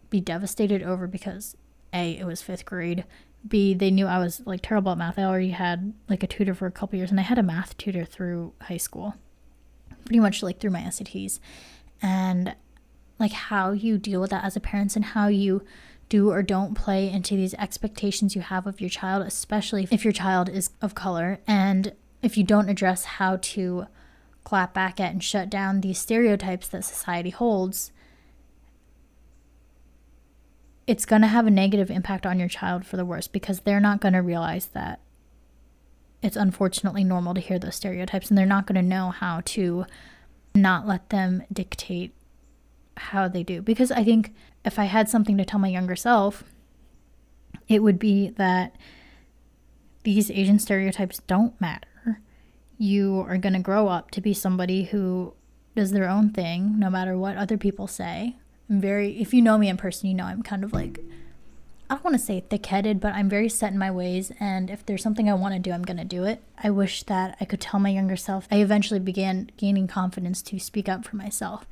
be 0.08 0.20
devastated 0.20 0.82
over 0.82 1.06
because 1.06 1.56
A, 1.92 2.16
it 2.18 2.24
was 2.24 2.42
fifth 2.42 2.64
grade, 2.64 3.04
B, 3.46 3.74
they 3.74 3.90
knew 3.90 4.06
I 4.06 4.18
was 4.18 4.42
like 4.44 4.60
terrible 4.62 4.92
at 4.92 4.98
math. 4.98 5.18
I 5.18 5.24
already 5.24 5.50
had 5.50 5.92
like 6.08 6.22
a 6.22 6.26
tutor 6.26 6.54
for 6.54 6.66
a 6.66 6.72
couple 6.72 6.96
years, 6.98 7.10
and 7.10 7.18
I 7.18 7.24
had 7.24 7.38
a 7.38 7.42
math 7.42 7.76
tutor 7.76 8.04
through 8.04 8.52
high 8.62 8.76
school, 8.76 9.14
pretty 10.04 10.20
much 10.20 10.42
like 10.42 10.60
through 10.60 10.70
my 10.70 10.82
SATs, 10.82 11.40
and 12.00 12.54
like 13.18 13.32
how 13.32 13.72
you 13.72 13.98
deal 13.98 14.20
with 14.20 14.30
that 14.30 14.44
as 14.44 14.56
a 14.56 14.60
parent 14.60 14.96
and 14.96 15.04
how 15.04 15.28
you 15.28 15.64
do 16.08 16.30
or 16.30 16.42
don't 16.42 16.74
play 16.74 17.08
into 17.10 17.36
these 17.36 17.54
expectations 17.54 18.34
you 18.34 18.42
have 18.42 18.66
of 18.66 18.80
your 18.80 18.90
child, 18.90 19.26
especially 19.26 19.88
if 19.90 20.04
your 20.04 20.12
child 20.12 20.48
is 20.48 20.70
of 20.80 20.94
color, 20.94 21.40
and 21.46 21.94
if 22.22 22.36
you 22.36 22.44
don't 22.44 22.68
address 22.68 23.04
how 23.04 23.38
to 23.40 23.86
clap 24.44 24.74
back 24.74 24.98
at 24.98 25.12
and 25.12 25.22
shut 25.22 25.48
down 25.48 25.80
these 25.80 25.98
stereotypes 25.98 26.68
that 26.68 26.84
society 26.84 27.30
holds 27.30 27.91
it's 30.86 31.06
going 31.06 31.22
to 31.22 31.28
have 31.28 31.46
a 31.46 31.50
negative 31.50 31.90
impact 31.90 32.26
on 32.26 32.38
your 32.38 32.48
child 32.48 32.84
for 32.84 32.96
the 32.96 33.04
worse 33.04 33.28
because 33.28 33.60
they're 33.60 33.80
not 33.80 34.00
going 34.00 34.14
to 34.14 34.20
realize 34.20 34.66
that 34.66 35.00
it's 36.22 36.36
unfortunately 36.36 37.04
normal 37.04 37.34
to 37.34 37.40
hear 37.40 37.58
those 37.58 37.76
stereotypes 37.76 38.28
and 38.28 38.38
they're 38.38 38.46
not 38.46 38.66
going 38.66 38.80
to 38.80 38.88
know 38.88 39.10
how 39.10 39.42
to 39.44 39.84
not 40.54 40.86
let 40.86 41.10
them 41.10 41.42
dictate 41.52 42.14
how 42.96 43.28
they 43.28 43.42
do. 43.42 43.62
Because 43.62 43.90
I 43.90 44.04
think 44.04 44.32
if 44.64 44.78
I 44.78 44.84
had 44.84 45.08
something 45.08 45.36
to 45.38 45.44
tell 45.44 45.60
my 45.60 45.68
younger 45.68 45.96
self, 45.96 46.44
it 47.68 47.82
would 47.82 47.98
be 47.98 48.30
that 48.30 48.76
these 50.04 50.30
Asian 50.30 50.58
stereotypes 50.58 51.20
don't 51.20 51.60
matter. 51.60 52.20
You 52.76 53.24
are 53.28 53.38
going 53.38 53.52
to 53.54 53.60
grow 53.60 53.88
up 53.88 54.10
to 54.12 54.20
be 54.20 54.34
somebody 54.34 54.84
who 54.84 55.34
does 55.74 55.92
their 55.92 56.08
own 56.08 56.30
thing 56.30 56.78
no 56.78 56.90
matter 56.90 57.16
what 57.16 57.36
other 57.36 57.56
people 57.56 57.86
say 57.86 58.36
I'm 58.72 58.80
very, 58.80 59.20
if 59.20 59.34
you 59.34 59.42
know 59.42 59.58
me 59.58 59.68
in 59.68 59.76
person, 59.76 60.08
you 60.08 60.14
know 60.14 60.24
I'm 60.24 60.42
kind 60.42 60.64
of 60.64 60.72
like, 60.72 60.98
I 61.90 61.94
don't 61.94 62.04
want 62.04 62.14
to 62.14 62.18
say 62.18 62.40
thick 62.40 62.64
headed, 62.64 63.00
but 63.00 63.12
I'm 63.12 63.28
very 63.28 63.50
set 63.50 63.70
in 63.70 63.78
my 63.78 63.90
ways. 63.90 64.32
And 64.40 64.70
if 64.70 64.86
there's 64.86 65.02
something 65.02 65.28
I 65.28 65.34
want 65.34 65.52
to 65.52 65.60
do, 65.60 65.72
I'm 65.72 65.82
going 65.82 65.98
to 65.98 66.06
do 66.06 66.24
it. 66.24 66.42
I 66.56 66.70
wish 66.70 67.02
that 67.02 67.36
I 67.38 67.44
could 67.44 67.60
tell 67.60 67.78
my 67.78 67.90
younger 67.90 68.16
self. 68.16 68.48
I 68.50 68.62
eventually 68.62 68.98
began 68.98 69.50
gaining 69.58 69.88
confidence 69.88 70.40
to 70.44 70.58
speak 70.58 70.88
up 70.88 71.04
for 71.04 71.16
myself. 71.16 71.66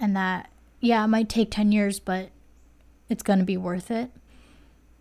And 0.00 0.16
that, 0.16 0.50
yeah, 0.80 1.04
it 1.04 1.08
might 1.08 1.28
take 1.28 1.50
10 1.50 1.72
years, 1.72 2.00
but 2.00 2.30
it's 3.10 3.22
going 3.22 3.40
to 3.40 3.44
be 3.44 3.58
worth 3.58 3.90
it. 3.90 4.10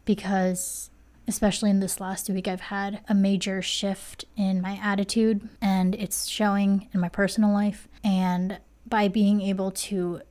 Because, 0.04 0.89
especially 1.25 1.69
in 1.69 1.80
this 1.80 2.02
last 2.02 2.30
week, 2.30 2.49
I've 2.49 2.60
had 2.60 2.99
a 3.08 3.15
major 3.15 3.62
shift 3.62 4.25
in 4.36 4.62
my 4.62 4.78
attitude, 4.84 5.47
and 5.62 5.95
it's 5.95 6.28
showing 6.28 6.89
in 6.93 6.99
my 6.99 7.08
personal 7.08 7.54
life. 7.54 7.88
And 8.04 8.60
by 8.86 9.08
being 9.08 9.39
able 9.39 9.71
to 9.71 10.21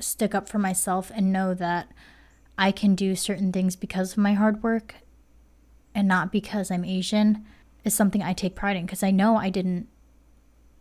stick 0.00 0.34
up 0.34 0.48
for 0.48 0.58
myself 0.58 1.10
and 1.14 1.32
know 1.32 1.54
that 1.54 1.90
I 2.58 2.72
can 2.72 2.94
do 2.94 3.16
certain 3.16 3.52
things 3.52 3.76
because 3.76 4.12
of 4.12 4.18
my 4.18 4.34
hard 4.34 4.62
work 4.62 4.96
and 5.94 6.06
not 6.06 6.30
because 6.30 6.70
I'm 6.70 6.84
Asian 6.84 7.44
is 7.84 7.94
something 7.94 8.22
I 8.22 8.32
take 8.32 8.54
pride 8.54 8.76
in 8.76 8.86
because 8.86 9.02
I 9.02 9.10
know 9.10 9.36
I 9.36 9.50
didn't 9.50 9.88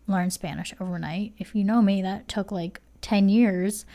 learn 0.07 0.29
Spanish 0.29 0.73
overnight. 0.79 1.33
If 1.37 1.55
you 1.55 1.63
know 1.63 1.81
me, 1.81 2.01
that 2.01 2.27
took 2.27 2.51
like 2.51 2.81
10 3.01 3.29
years. 3.29 3.85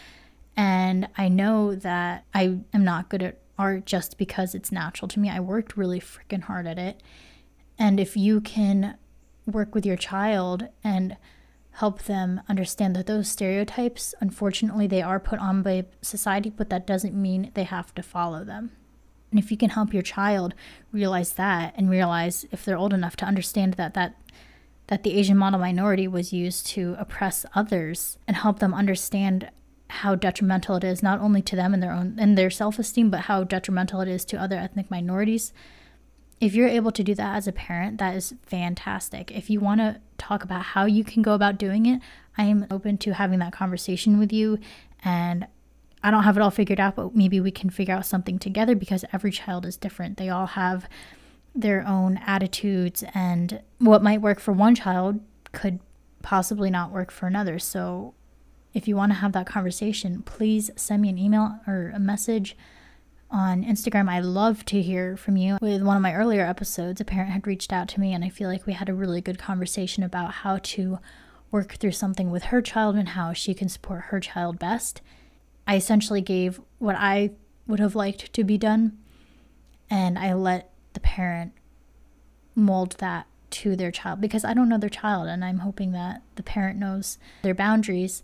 And 0.57 1.09
I 1.17 1.29
know 1.29 1.75
that 1.75 2.25
I 2.33 2.59
am 2.73 2.85
not 2.85 3.09
good 3.09 3.23
at 3.23 3.41
art 3.59 3.87
just 3.87 4.19
because 4.19 4.55
it's 4.55 4.73
natural 4.73 5.09
to 5.09 5.21
me. 5.21 5.29
I 5.29 5.41
worked 5.41 5.77
really 5.77 6.01
freaking 6.01 6.43
hard 6.43 6.67
at 6.67 6.79
it. 6.79 7.03
And 7.79 7.99
if 7.99 8.17
you 8.17 8.41
can 8.41 8.97
work 9.47 9.75
with 9.75 9.85
your 9.85 9.97
child 9.97 10.69
and 10.83 11.17
help 11.75 12.03
them 12.05 12.41
understand 12.49 12.95
that 12.95 13.07
those 13.07 13.29
stereotypes, 13.29 14.15
unfortunately, 14.21 14.87
they 14.87 15.03
are 15.03 15.19
put 15.19 15.41
on 15.41 15.63
by 15.63 15.85
society, 16.03 16.49
but 16.51 16.71
that 16.71 16.87
doesn't 16.87 17.15
mean 17.15 17.51
they 17.55 17.65
have 17.65 17.95
to 17.95 18.03
follow 18.03 18.45
them. 18.45 18.71
And 19.31 19.41
if 19.43 19.51
you 19.51 19.57
can 19.57 19.71
help 19.71 19.93
your 19.93 20.03
child 20.03 20.55
realize 20.93 21.33
that 21.33 21.75
and 21.77 21.91
realize 21.91 22.47
if 22.53 22.65
they're 22.65 22.79
old 22.79 22.93
enough 22.93 23.17
to 23.17 23.25
understand 23.25 23.75
that 23.75 23.95
that 23.95 24.17
that 24.87 25.03
the 25.03 25.15
Asian 25.15 25.39
model 25.39 25.59
minority 25.59 26.07
was 26.07 26.33
used 26.33 26.67
to 26.67 26.95
oppress 26.99 27.47
others 27.55 28.19
and 28.29 28.37
help 28.37 28.59
them 28.59 28.75
understand 28.75 29.51
how 29.89 30.15
detrimental 30.15 30.77
it 30.77 30.85
is 30.85 31.03
not 31.03 31.21
only 31.21 31.43
to 31.43 31.57
them 31.57 31.75
and 31.75 31.83
their 31.83 31.93
own 31.93 32.17
and 32.21 32.39
their 32.39 32.51
self-esteem 32.51 33.11
but 33.11 33.21
how 33.21 33.43
detrimental 33.43 34.01
it 34.01 34.09
is 34.09 34.25
to 34.25 34.41
other 34.41 34.57
ethnic 34.57 34.91
minorities 34.91 35.53
if 36.40 36.55
you're 36.55 36.68
able 36.68 36.90
to 36.92 37.05
do 37.05 37.14
that 37.14 37.37
as 37.37 37.47
a 37.47 37.53
parent, 37.53 37.99
that 37.99 38.14
is 38.14 38.35
fantastic. 38.42 39.31
If 39.31 39.49
you 39.49 39.61
want 39.61 39.81
to 39.81 40.01
talk 40.18 40.44
about 40.44 40.62
how 40.62 40.85
you 40.85 41.05
can 41.05 41.23
go 41.23 41.35
about 41.35 41.59
doing 41.59 41.87
it, 41.87 42.01
I 42.37 42.44
am 42.44 42.66
open 42.70 42.99
to 42.99 43.14
having 43.14 43.38
that 43.38 43.53
conversation 43.53 44.18
with 44.18 44.33
you. 44.33 44.59
And 45.05 45.47
I 46.03 46.11
don't 46.11 46.25
have 46.25 46.37
it 46.37 46.42
all 46.42 46.51
figured 46.51 46.81
out, 46.81 46.97
but 46.97 47.14
maybe 47.14 47.40
we 47.40 47.51
can 47.51 47.70
figure 47.70 47.94
out 47.94 48.05
something 48.05 48.38
together 48.38 48.75
because 48.75 49.05
every 49.12 49.31
child 49.31 49.64
is 49.64 49.77
different. 49.77 50.18
They 50.18 50.29
all 50.29 50.49
have 50.49 50.88
their 51.55 51.87
own 51.87 52.18
attitudes, 52.27 53.05
and 53.14 53.62
what 53.79 54.03
might 54.03 54.20
work 54.20 54.40
for 54.40 54.53
one 54.53 54.75
child 54.75 55.20
could 55.53 55.79
possibly 56.20 56.68
not 56.68 56.90
work 56.90 57.12
for 57.12 57.27
another. 57.27 57.59
So 57.61 58.12
if 58.73 58.88
you 58.88 58.97
want 58.97 59.12
to 59.12 59.18
have 59.18 59.33
that 59.33 59.47
conversation, 59.47 60.23
please 60.23 60.70
send 60.75 61.01
me 61.03 61.11
an 61.11 61.18
email 61.18 61.61
or 61.66 61.92
a 61.94 62.01
message 62.01 62.57
on 63.35 63.64
Instagram. 63.64 64.09
I 64.09 64.20
love 64.20 64.64
to 64.66 64.81
hear 64.81 65.16
from 65.16 65.37
you. 65.37 65.59
With 65.61 65.83
one 65.83 65.97
of 65.97 66.03
my 66.03 66.14
earlier 66.14 66.47
episodes, 66.47 67.01
a 67.01 67.05
parent 67.05 67.33
had 67.33 67.49
reached 67.49 67.73
out 67.73 67.88
to 67.88 68.01
me, 68.01 68.14
and 68.14 68.25
I 68.25 68.29
feel 68.29 68.49
like 68.49 68.64
we 68.64 68.75
had 68.75 68.88
a 68.88 68.94
really 68.94 69.20
good 69.20 69.40
conversation 69.40 70.05
about 70.05 70.31
how 70.31 70.59
to 70.62 71.01
work 71.51 71.75
through 71.75 71.92
something 71.92 72.31
with 72.31 72.44
her 72.44 72.62
child 72.62 72.94
and 72.94 73.11
how 73.11 73.33
she 73.33 73.53
can 73.53 73.68
support 73.68 74.03
her 74.03 74.20
child 74.20 74.61
best. 74.61 75.01
I 75.66 75.75
essentially 75.75 76.20
gave 76.20 76.61
what 76.79 76.94
I 76.97 77.33
would 77.66 77.81
have 77.81 77.97
liked 77.97 78.33
to 78.33 78.44
be 78.44 78.57
done, 78.57 78.97
and 79.90 80.16
I 80.16 80.33
let 80.33 80.70
the 80.92 81.01
parent 81.01 81.55
mold 82.55 82.97
that 82.99 83.27
to 83.51 83.75
their 83.75 83.90
child 83.90 84.20
because 84.20 84.44
I 84.44 84.55
don't 84.55 84.68
know 84.68 84.79
their 84.79 84.88
child, 84.88 85.27
and 85.27 85.44
I'm 85.44 85.59
hoping 85.59 85.90
that 85.90 86.23
the 86.37 86.44
parent 86.44 86.79
knows 86.79 87.18
their 87.42 87.55
boundaries 87.55 88.23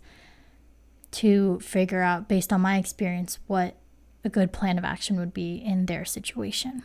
to 1.11 1.59
figure 1.59 2.01
out, 2.01 2.29
based 2.29 2.53
on 2.53 2.61
my 2.61 2.77
experience, 2.77 3.39
what 3.47 3.75
a 4.23 4.29
good 4.29 4.51
plan 4.51 4.77
of 4.77 4.85
action 4.85 5.17
would 5.17 5.33
be 5.33 5.55
in 5.55 5.85
their 5.85 6.05
situation. 6.05 6.83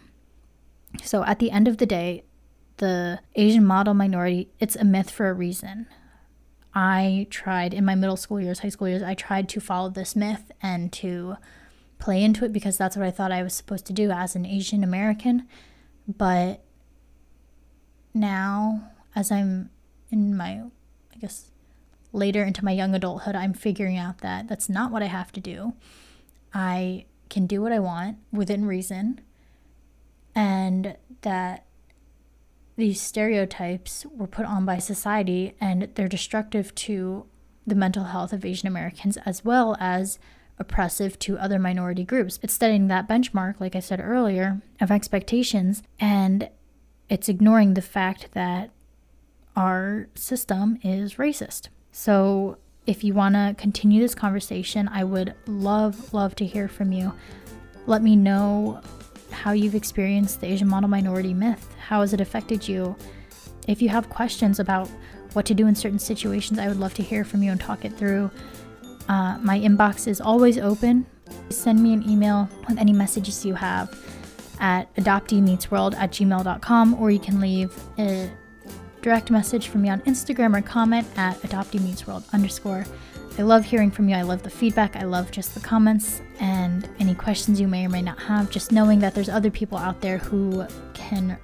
So 1.03 1.25
at 1.25 1.39
the 1.39 1.51
end 1.51 1.69
of 1.69 1.79
the 1.79 1.87
day, 1.87 2.25
the 2.79 3.21
Asian 3.35 3.65
model 3.65 3.95
minority, 3.95 4.49
it's 4.59 4.77
a 4.77 4.85
myth 4.85 5.11
for 5.11 5.29
a 5.29 5.35
reason. 5.35 5.87
I 6.75 7.27
tried 7.31 7.73
in 7.73 7.85
my 7.85 7.95
middle 7.95 8.17
school 8.17 8.41
years, 8.41 8.61
high 8.61 8.69
school 8.69 8.89
years, 8.89 9.03
I 9.03 9.15
tried 9.15 9.49
to 9.51 9.61
follow 9.61 9.89
this 9.89 10.15
myth 10.15 10.51
and 10.63 10.93
to 10.95 11.37
play 11.99 12.23
into 12.23 12.45
it 12.45 12.53
because 12.53 12.77
that's 12.77 12.97
what 12.97 13.07
I 13.07 13.11
thought 13.11 13.33
I 13.33 13.43
was 13.43 13.55
supposed 13.55 13.87
to 13.87 13.93
do 13.93 14.11
as 14.11 14.37
an 14.37 14.45
Asian 14.45 14.85
American. 14.85 15.49
But 16.07 16.63
now, 18.13 18.91
as 19.15 19.33
I'm 19.33 19.71
in 20.11 20.37
my, 20.37 20.65
I 21.15 21.19
guess, 21.19 21.51
later 22.13 22.45
into 22.45 22.65
my 22.65 22.73
young 22.73 22.95
adulthood, 22.95 23.35
I'm 23.35 23.55
figuring 23.55 23.97
out 23.97 24.19
that 24.19 24.49
that's 24.49 24.69
not 24.69 24.91
what 24.91 25.03
I 25.03 25.07
have 25.07 25.33
to 25.33 25.41
do. 25.41 25.73
I 26.53 27.07
can 27.29 27.47
do 27.47 27.63
what 27.63 27.73
I 27.73 27.79
want 27.79 28.19
within 28.33 28.65
reason, 28.65 29.21
and 30.35 30.97
that 31.23 31.65
these 32.77 33.01
stereotypes 33.01 34.05
were 34.15 34.27
put 34.27 34.47
on 34.47 34.65
by 34.65 34.79
society 34.79 35.55
and 35.61 35.89
they're 35.95 36.09
destructive 36.09 36.75
to 36.75 37.25
the 37.67 37.75
mental 37.75 38.05
health 38.05 38.33
of 38.33 38.45
Asian 38.45 38.69
Americans 38.69 39.17
as 39.25 39.45
well 39.45 39.77
as 39.81 40.19
oppressive 40.59 41.19
to 41.19 41.39
other 41.39 41.59
minority 41.59 42.05
groups. 42.05 42.39
It's 42.43 42.55
setting 42.55 42.89
that 42.89 43.09
benchmark, 43.09 43.61
like 43.61 43.75
I 43.75 43.81
said 43.81 44.01
earlier, 44.01 44.61
of 44.81 44.91
expectations, 44.91 45.83
and 45.99 46.49
it's 47.09 47.29
ignoring 47.29 47.75
the 47.75 47.83
fact 47.83 48.29
that 48.33 48.71
our 49.55 50.09
system 50.15 50.79
is 50.83 51.15
racist. 51.15 51.69
So, 51.93 52.59
if 52.87 53.03
you 53.03 53.15
want 53.15 53.35
to 53.35 53.55
continue 53.59 54.01
this 54.01 54.15
conversation, 54.15 54.89
I 54.89 55.05
would 55.05 55.35
love, 55.47 56.15
love 56.15 56.35
to 56.37 56.47
hear 56.47 56.69
from 56.69 56.93
you. 56.93 57.13
Let 57.87 58.03
me 58.03 58.17
know 58.17 58.81
how 59.31 59.53
you've 59.53 59.75
experienced 59.75 60.41
the 60.41 60.47
Asian 60.47 60.69
model 60.69 60.89
minority 60.89 61.35
myth. 61.35 61.69
How 61.79 62.01
has 62.01 62.13
it 62.13 62.21
affected 62.21 62.67
you? 62.67 62.97
If 63.67 63.83
you 63.83 63.89
have 63.89 64.09
questions 64.09 64.61
about 64.61 64.89
what 65.33 65.47
to 65.47 65.55
do 65.55 65.67
in 65.67 65.75
certain 65.75 65.99
situations, 65.99 66.59
I 66.59 66.69
would 66.69 66.79
love 66.79 66.95
to 66.95 67.03
hear 67.03 67.25
from 67.25 67.43
you 67.43 67.51
and 67.51 67.61
talk 67.61 67.85
it 67.85 67.93
through. 67.93 68.31
Uh, 69.09 69.39
my 69.39 69.59
inbox 69.59 70.09
is 70.09 70.21
always 70.21 70.59
open. 70.59 71.07
Send 71.51 71.83
me 71.83 71.93
an 71.93 72.09
email 72.09 72.49
with 72.69 72.79
any 72.79 72.93
messages 72.93 73.45
you 73.45 73.55
have 73.55 73.97
at 74.61 74.93
adopteemeetsworld 74.95 75.95
at 75.97 76.13
gmail.com 76.13 76.95
or 76.95 77.11
you 77.11 77.19
can 77.19 77.41
leave 77.41 77.77
a 77.99 78.31
direct 79.07 79.31
message 79.31 79.69
from 79.69 79.83
me 79.83 79.89
on 79.89 80.01
Instagram 80.01 80.59
or 80.59 80.61
comment 80.61 81.07
at 81.17 81.41
adopteemeetsworld 81.43 82.25
underscore. 82.35 82.85
I 83.39 83.43
love 83.43 83.65
hearing 83.65 83.89
from 83.89 84.09
you. 84.09 84.17
I 84.17 84.23
love 84.23 84.43
the 84.43 84.51
feedback. 84.51 84.97
I 84.97 85.05
love 85.05 85.31
just 85.31 85.55
the 85.55 85.61
comments 85.61 86.21
and 86.41 86.89
any 86.99 87.15
questions 87.15 87.61
you 87.61 87.69
may 87.69 87.87
or 87.87 87.89
may 87.89 88.03
not 88.03 88.19
have. 88.19 88.51
Just 88.51 88.73
knowing 88.73 88.99
that 88.99 89.15
there's 89.15 89.29
other 89.29 89.49
people 89.49 89.79
out 89.79 90.01
there 90.01 90.19
who 90.19 90.67
can 90.93 91.39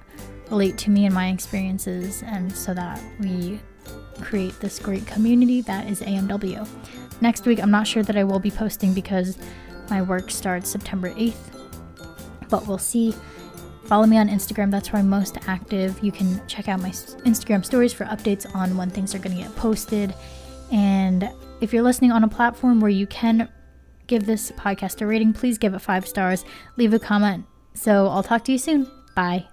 relate 0.49 0.77
to 0.79 0.89
me 0.89 1.05
and 1.05 1.15
my 1.15 1.29
experiences, 1.29 2.21
and 2.23 2.53
so 2.53 2.73
that 2.73 3.01
we 3.21 3.61
create 4.19 4.59
this 4.59 4.77
great 4.77 5.07
community 5.07 5.61
that 5.61 5.87
is 5.87 6.01
AMW. 6.01 6.67
Next 7.21 7.45
week, 7.45 7.63
I'm 7.63 7.71
not 7.71 7.87
sure 7.87 8.03
that 8.03 8.17
I 8.17 8.25
will 8.25 8.39
be 8.39 8.51
posting 8.51 8.93
because 8.93 9.37
my 9.89 10.01
work 10.01 10.31
starts 10.31 10.69
September 10.69 11.11
8th, 11.11 11.37
but 12.49 12.67
we'll 12.67 12.77
see. 12.77 13.15
Follow 13.85 14.05
me 14.05 14.17
on 14.17 14.29
Instagram, 14.29 14.71
that's 14.71 14.91
where 14.93 15.01
I'm 15.01 15.09
most 15.09 15.37
active. 15.47 16.01
You 16.01 16.11
can 16.11 16.45
check 16.47 16.67
out 16.67 16.79
my 16.79 16.89
Instagram 16.89 17.65
stories 17.65 17.93
for 17.93 18.05
updates 18.05 18.53
on 18.55 18.77
when 18.77 18.89
things 18.89 19.13
are 19.13 19.19
going 19.19 19.35
to 19.35 19.43
get 19.43 19.55
posted. 19.55 20.13
And 20.71 21.29
if 21.61 21.73
you're 21.73 21.83
listening 21.83 22.11
on 22.11 22.23
a 22.23 22.27
platform 22.27 22.79
where 22.79 22.89
you 22.89 23.07
can 23.07 23.49
give 24.07 24.25
this 24.25 24.51
podcast 24.51 25.01
a 25.01 25.05
rating, 25.05 25.33
please 25.33 25.57
give 25.57 25.73
it 25.73 25.79
five 25.79 26.07
stars, 26.07 26.45
leave 26.77 26.93
a 26.93 26.99
comment. 26.99 27.45
So 27.73 28.07
I'll 28.07 28.23
talk 28.23 28.43
to 28.45 28.51
you 28.51 28.57
soon. 28.57 28.89
Bye. 29.15 29.52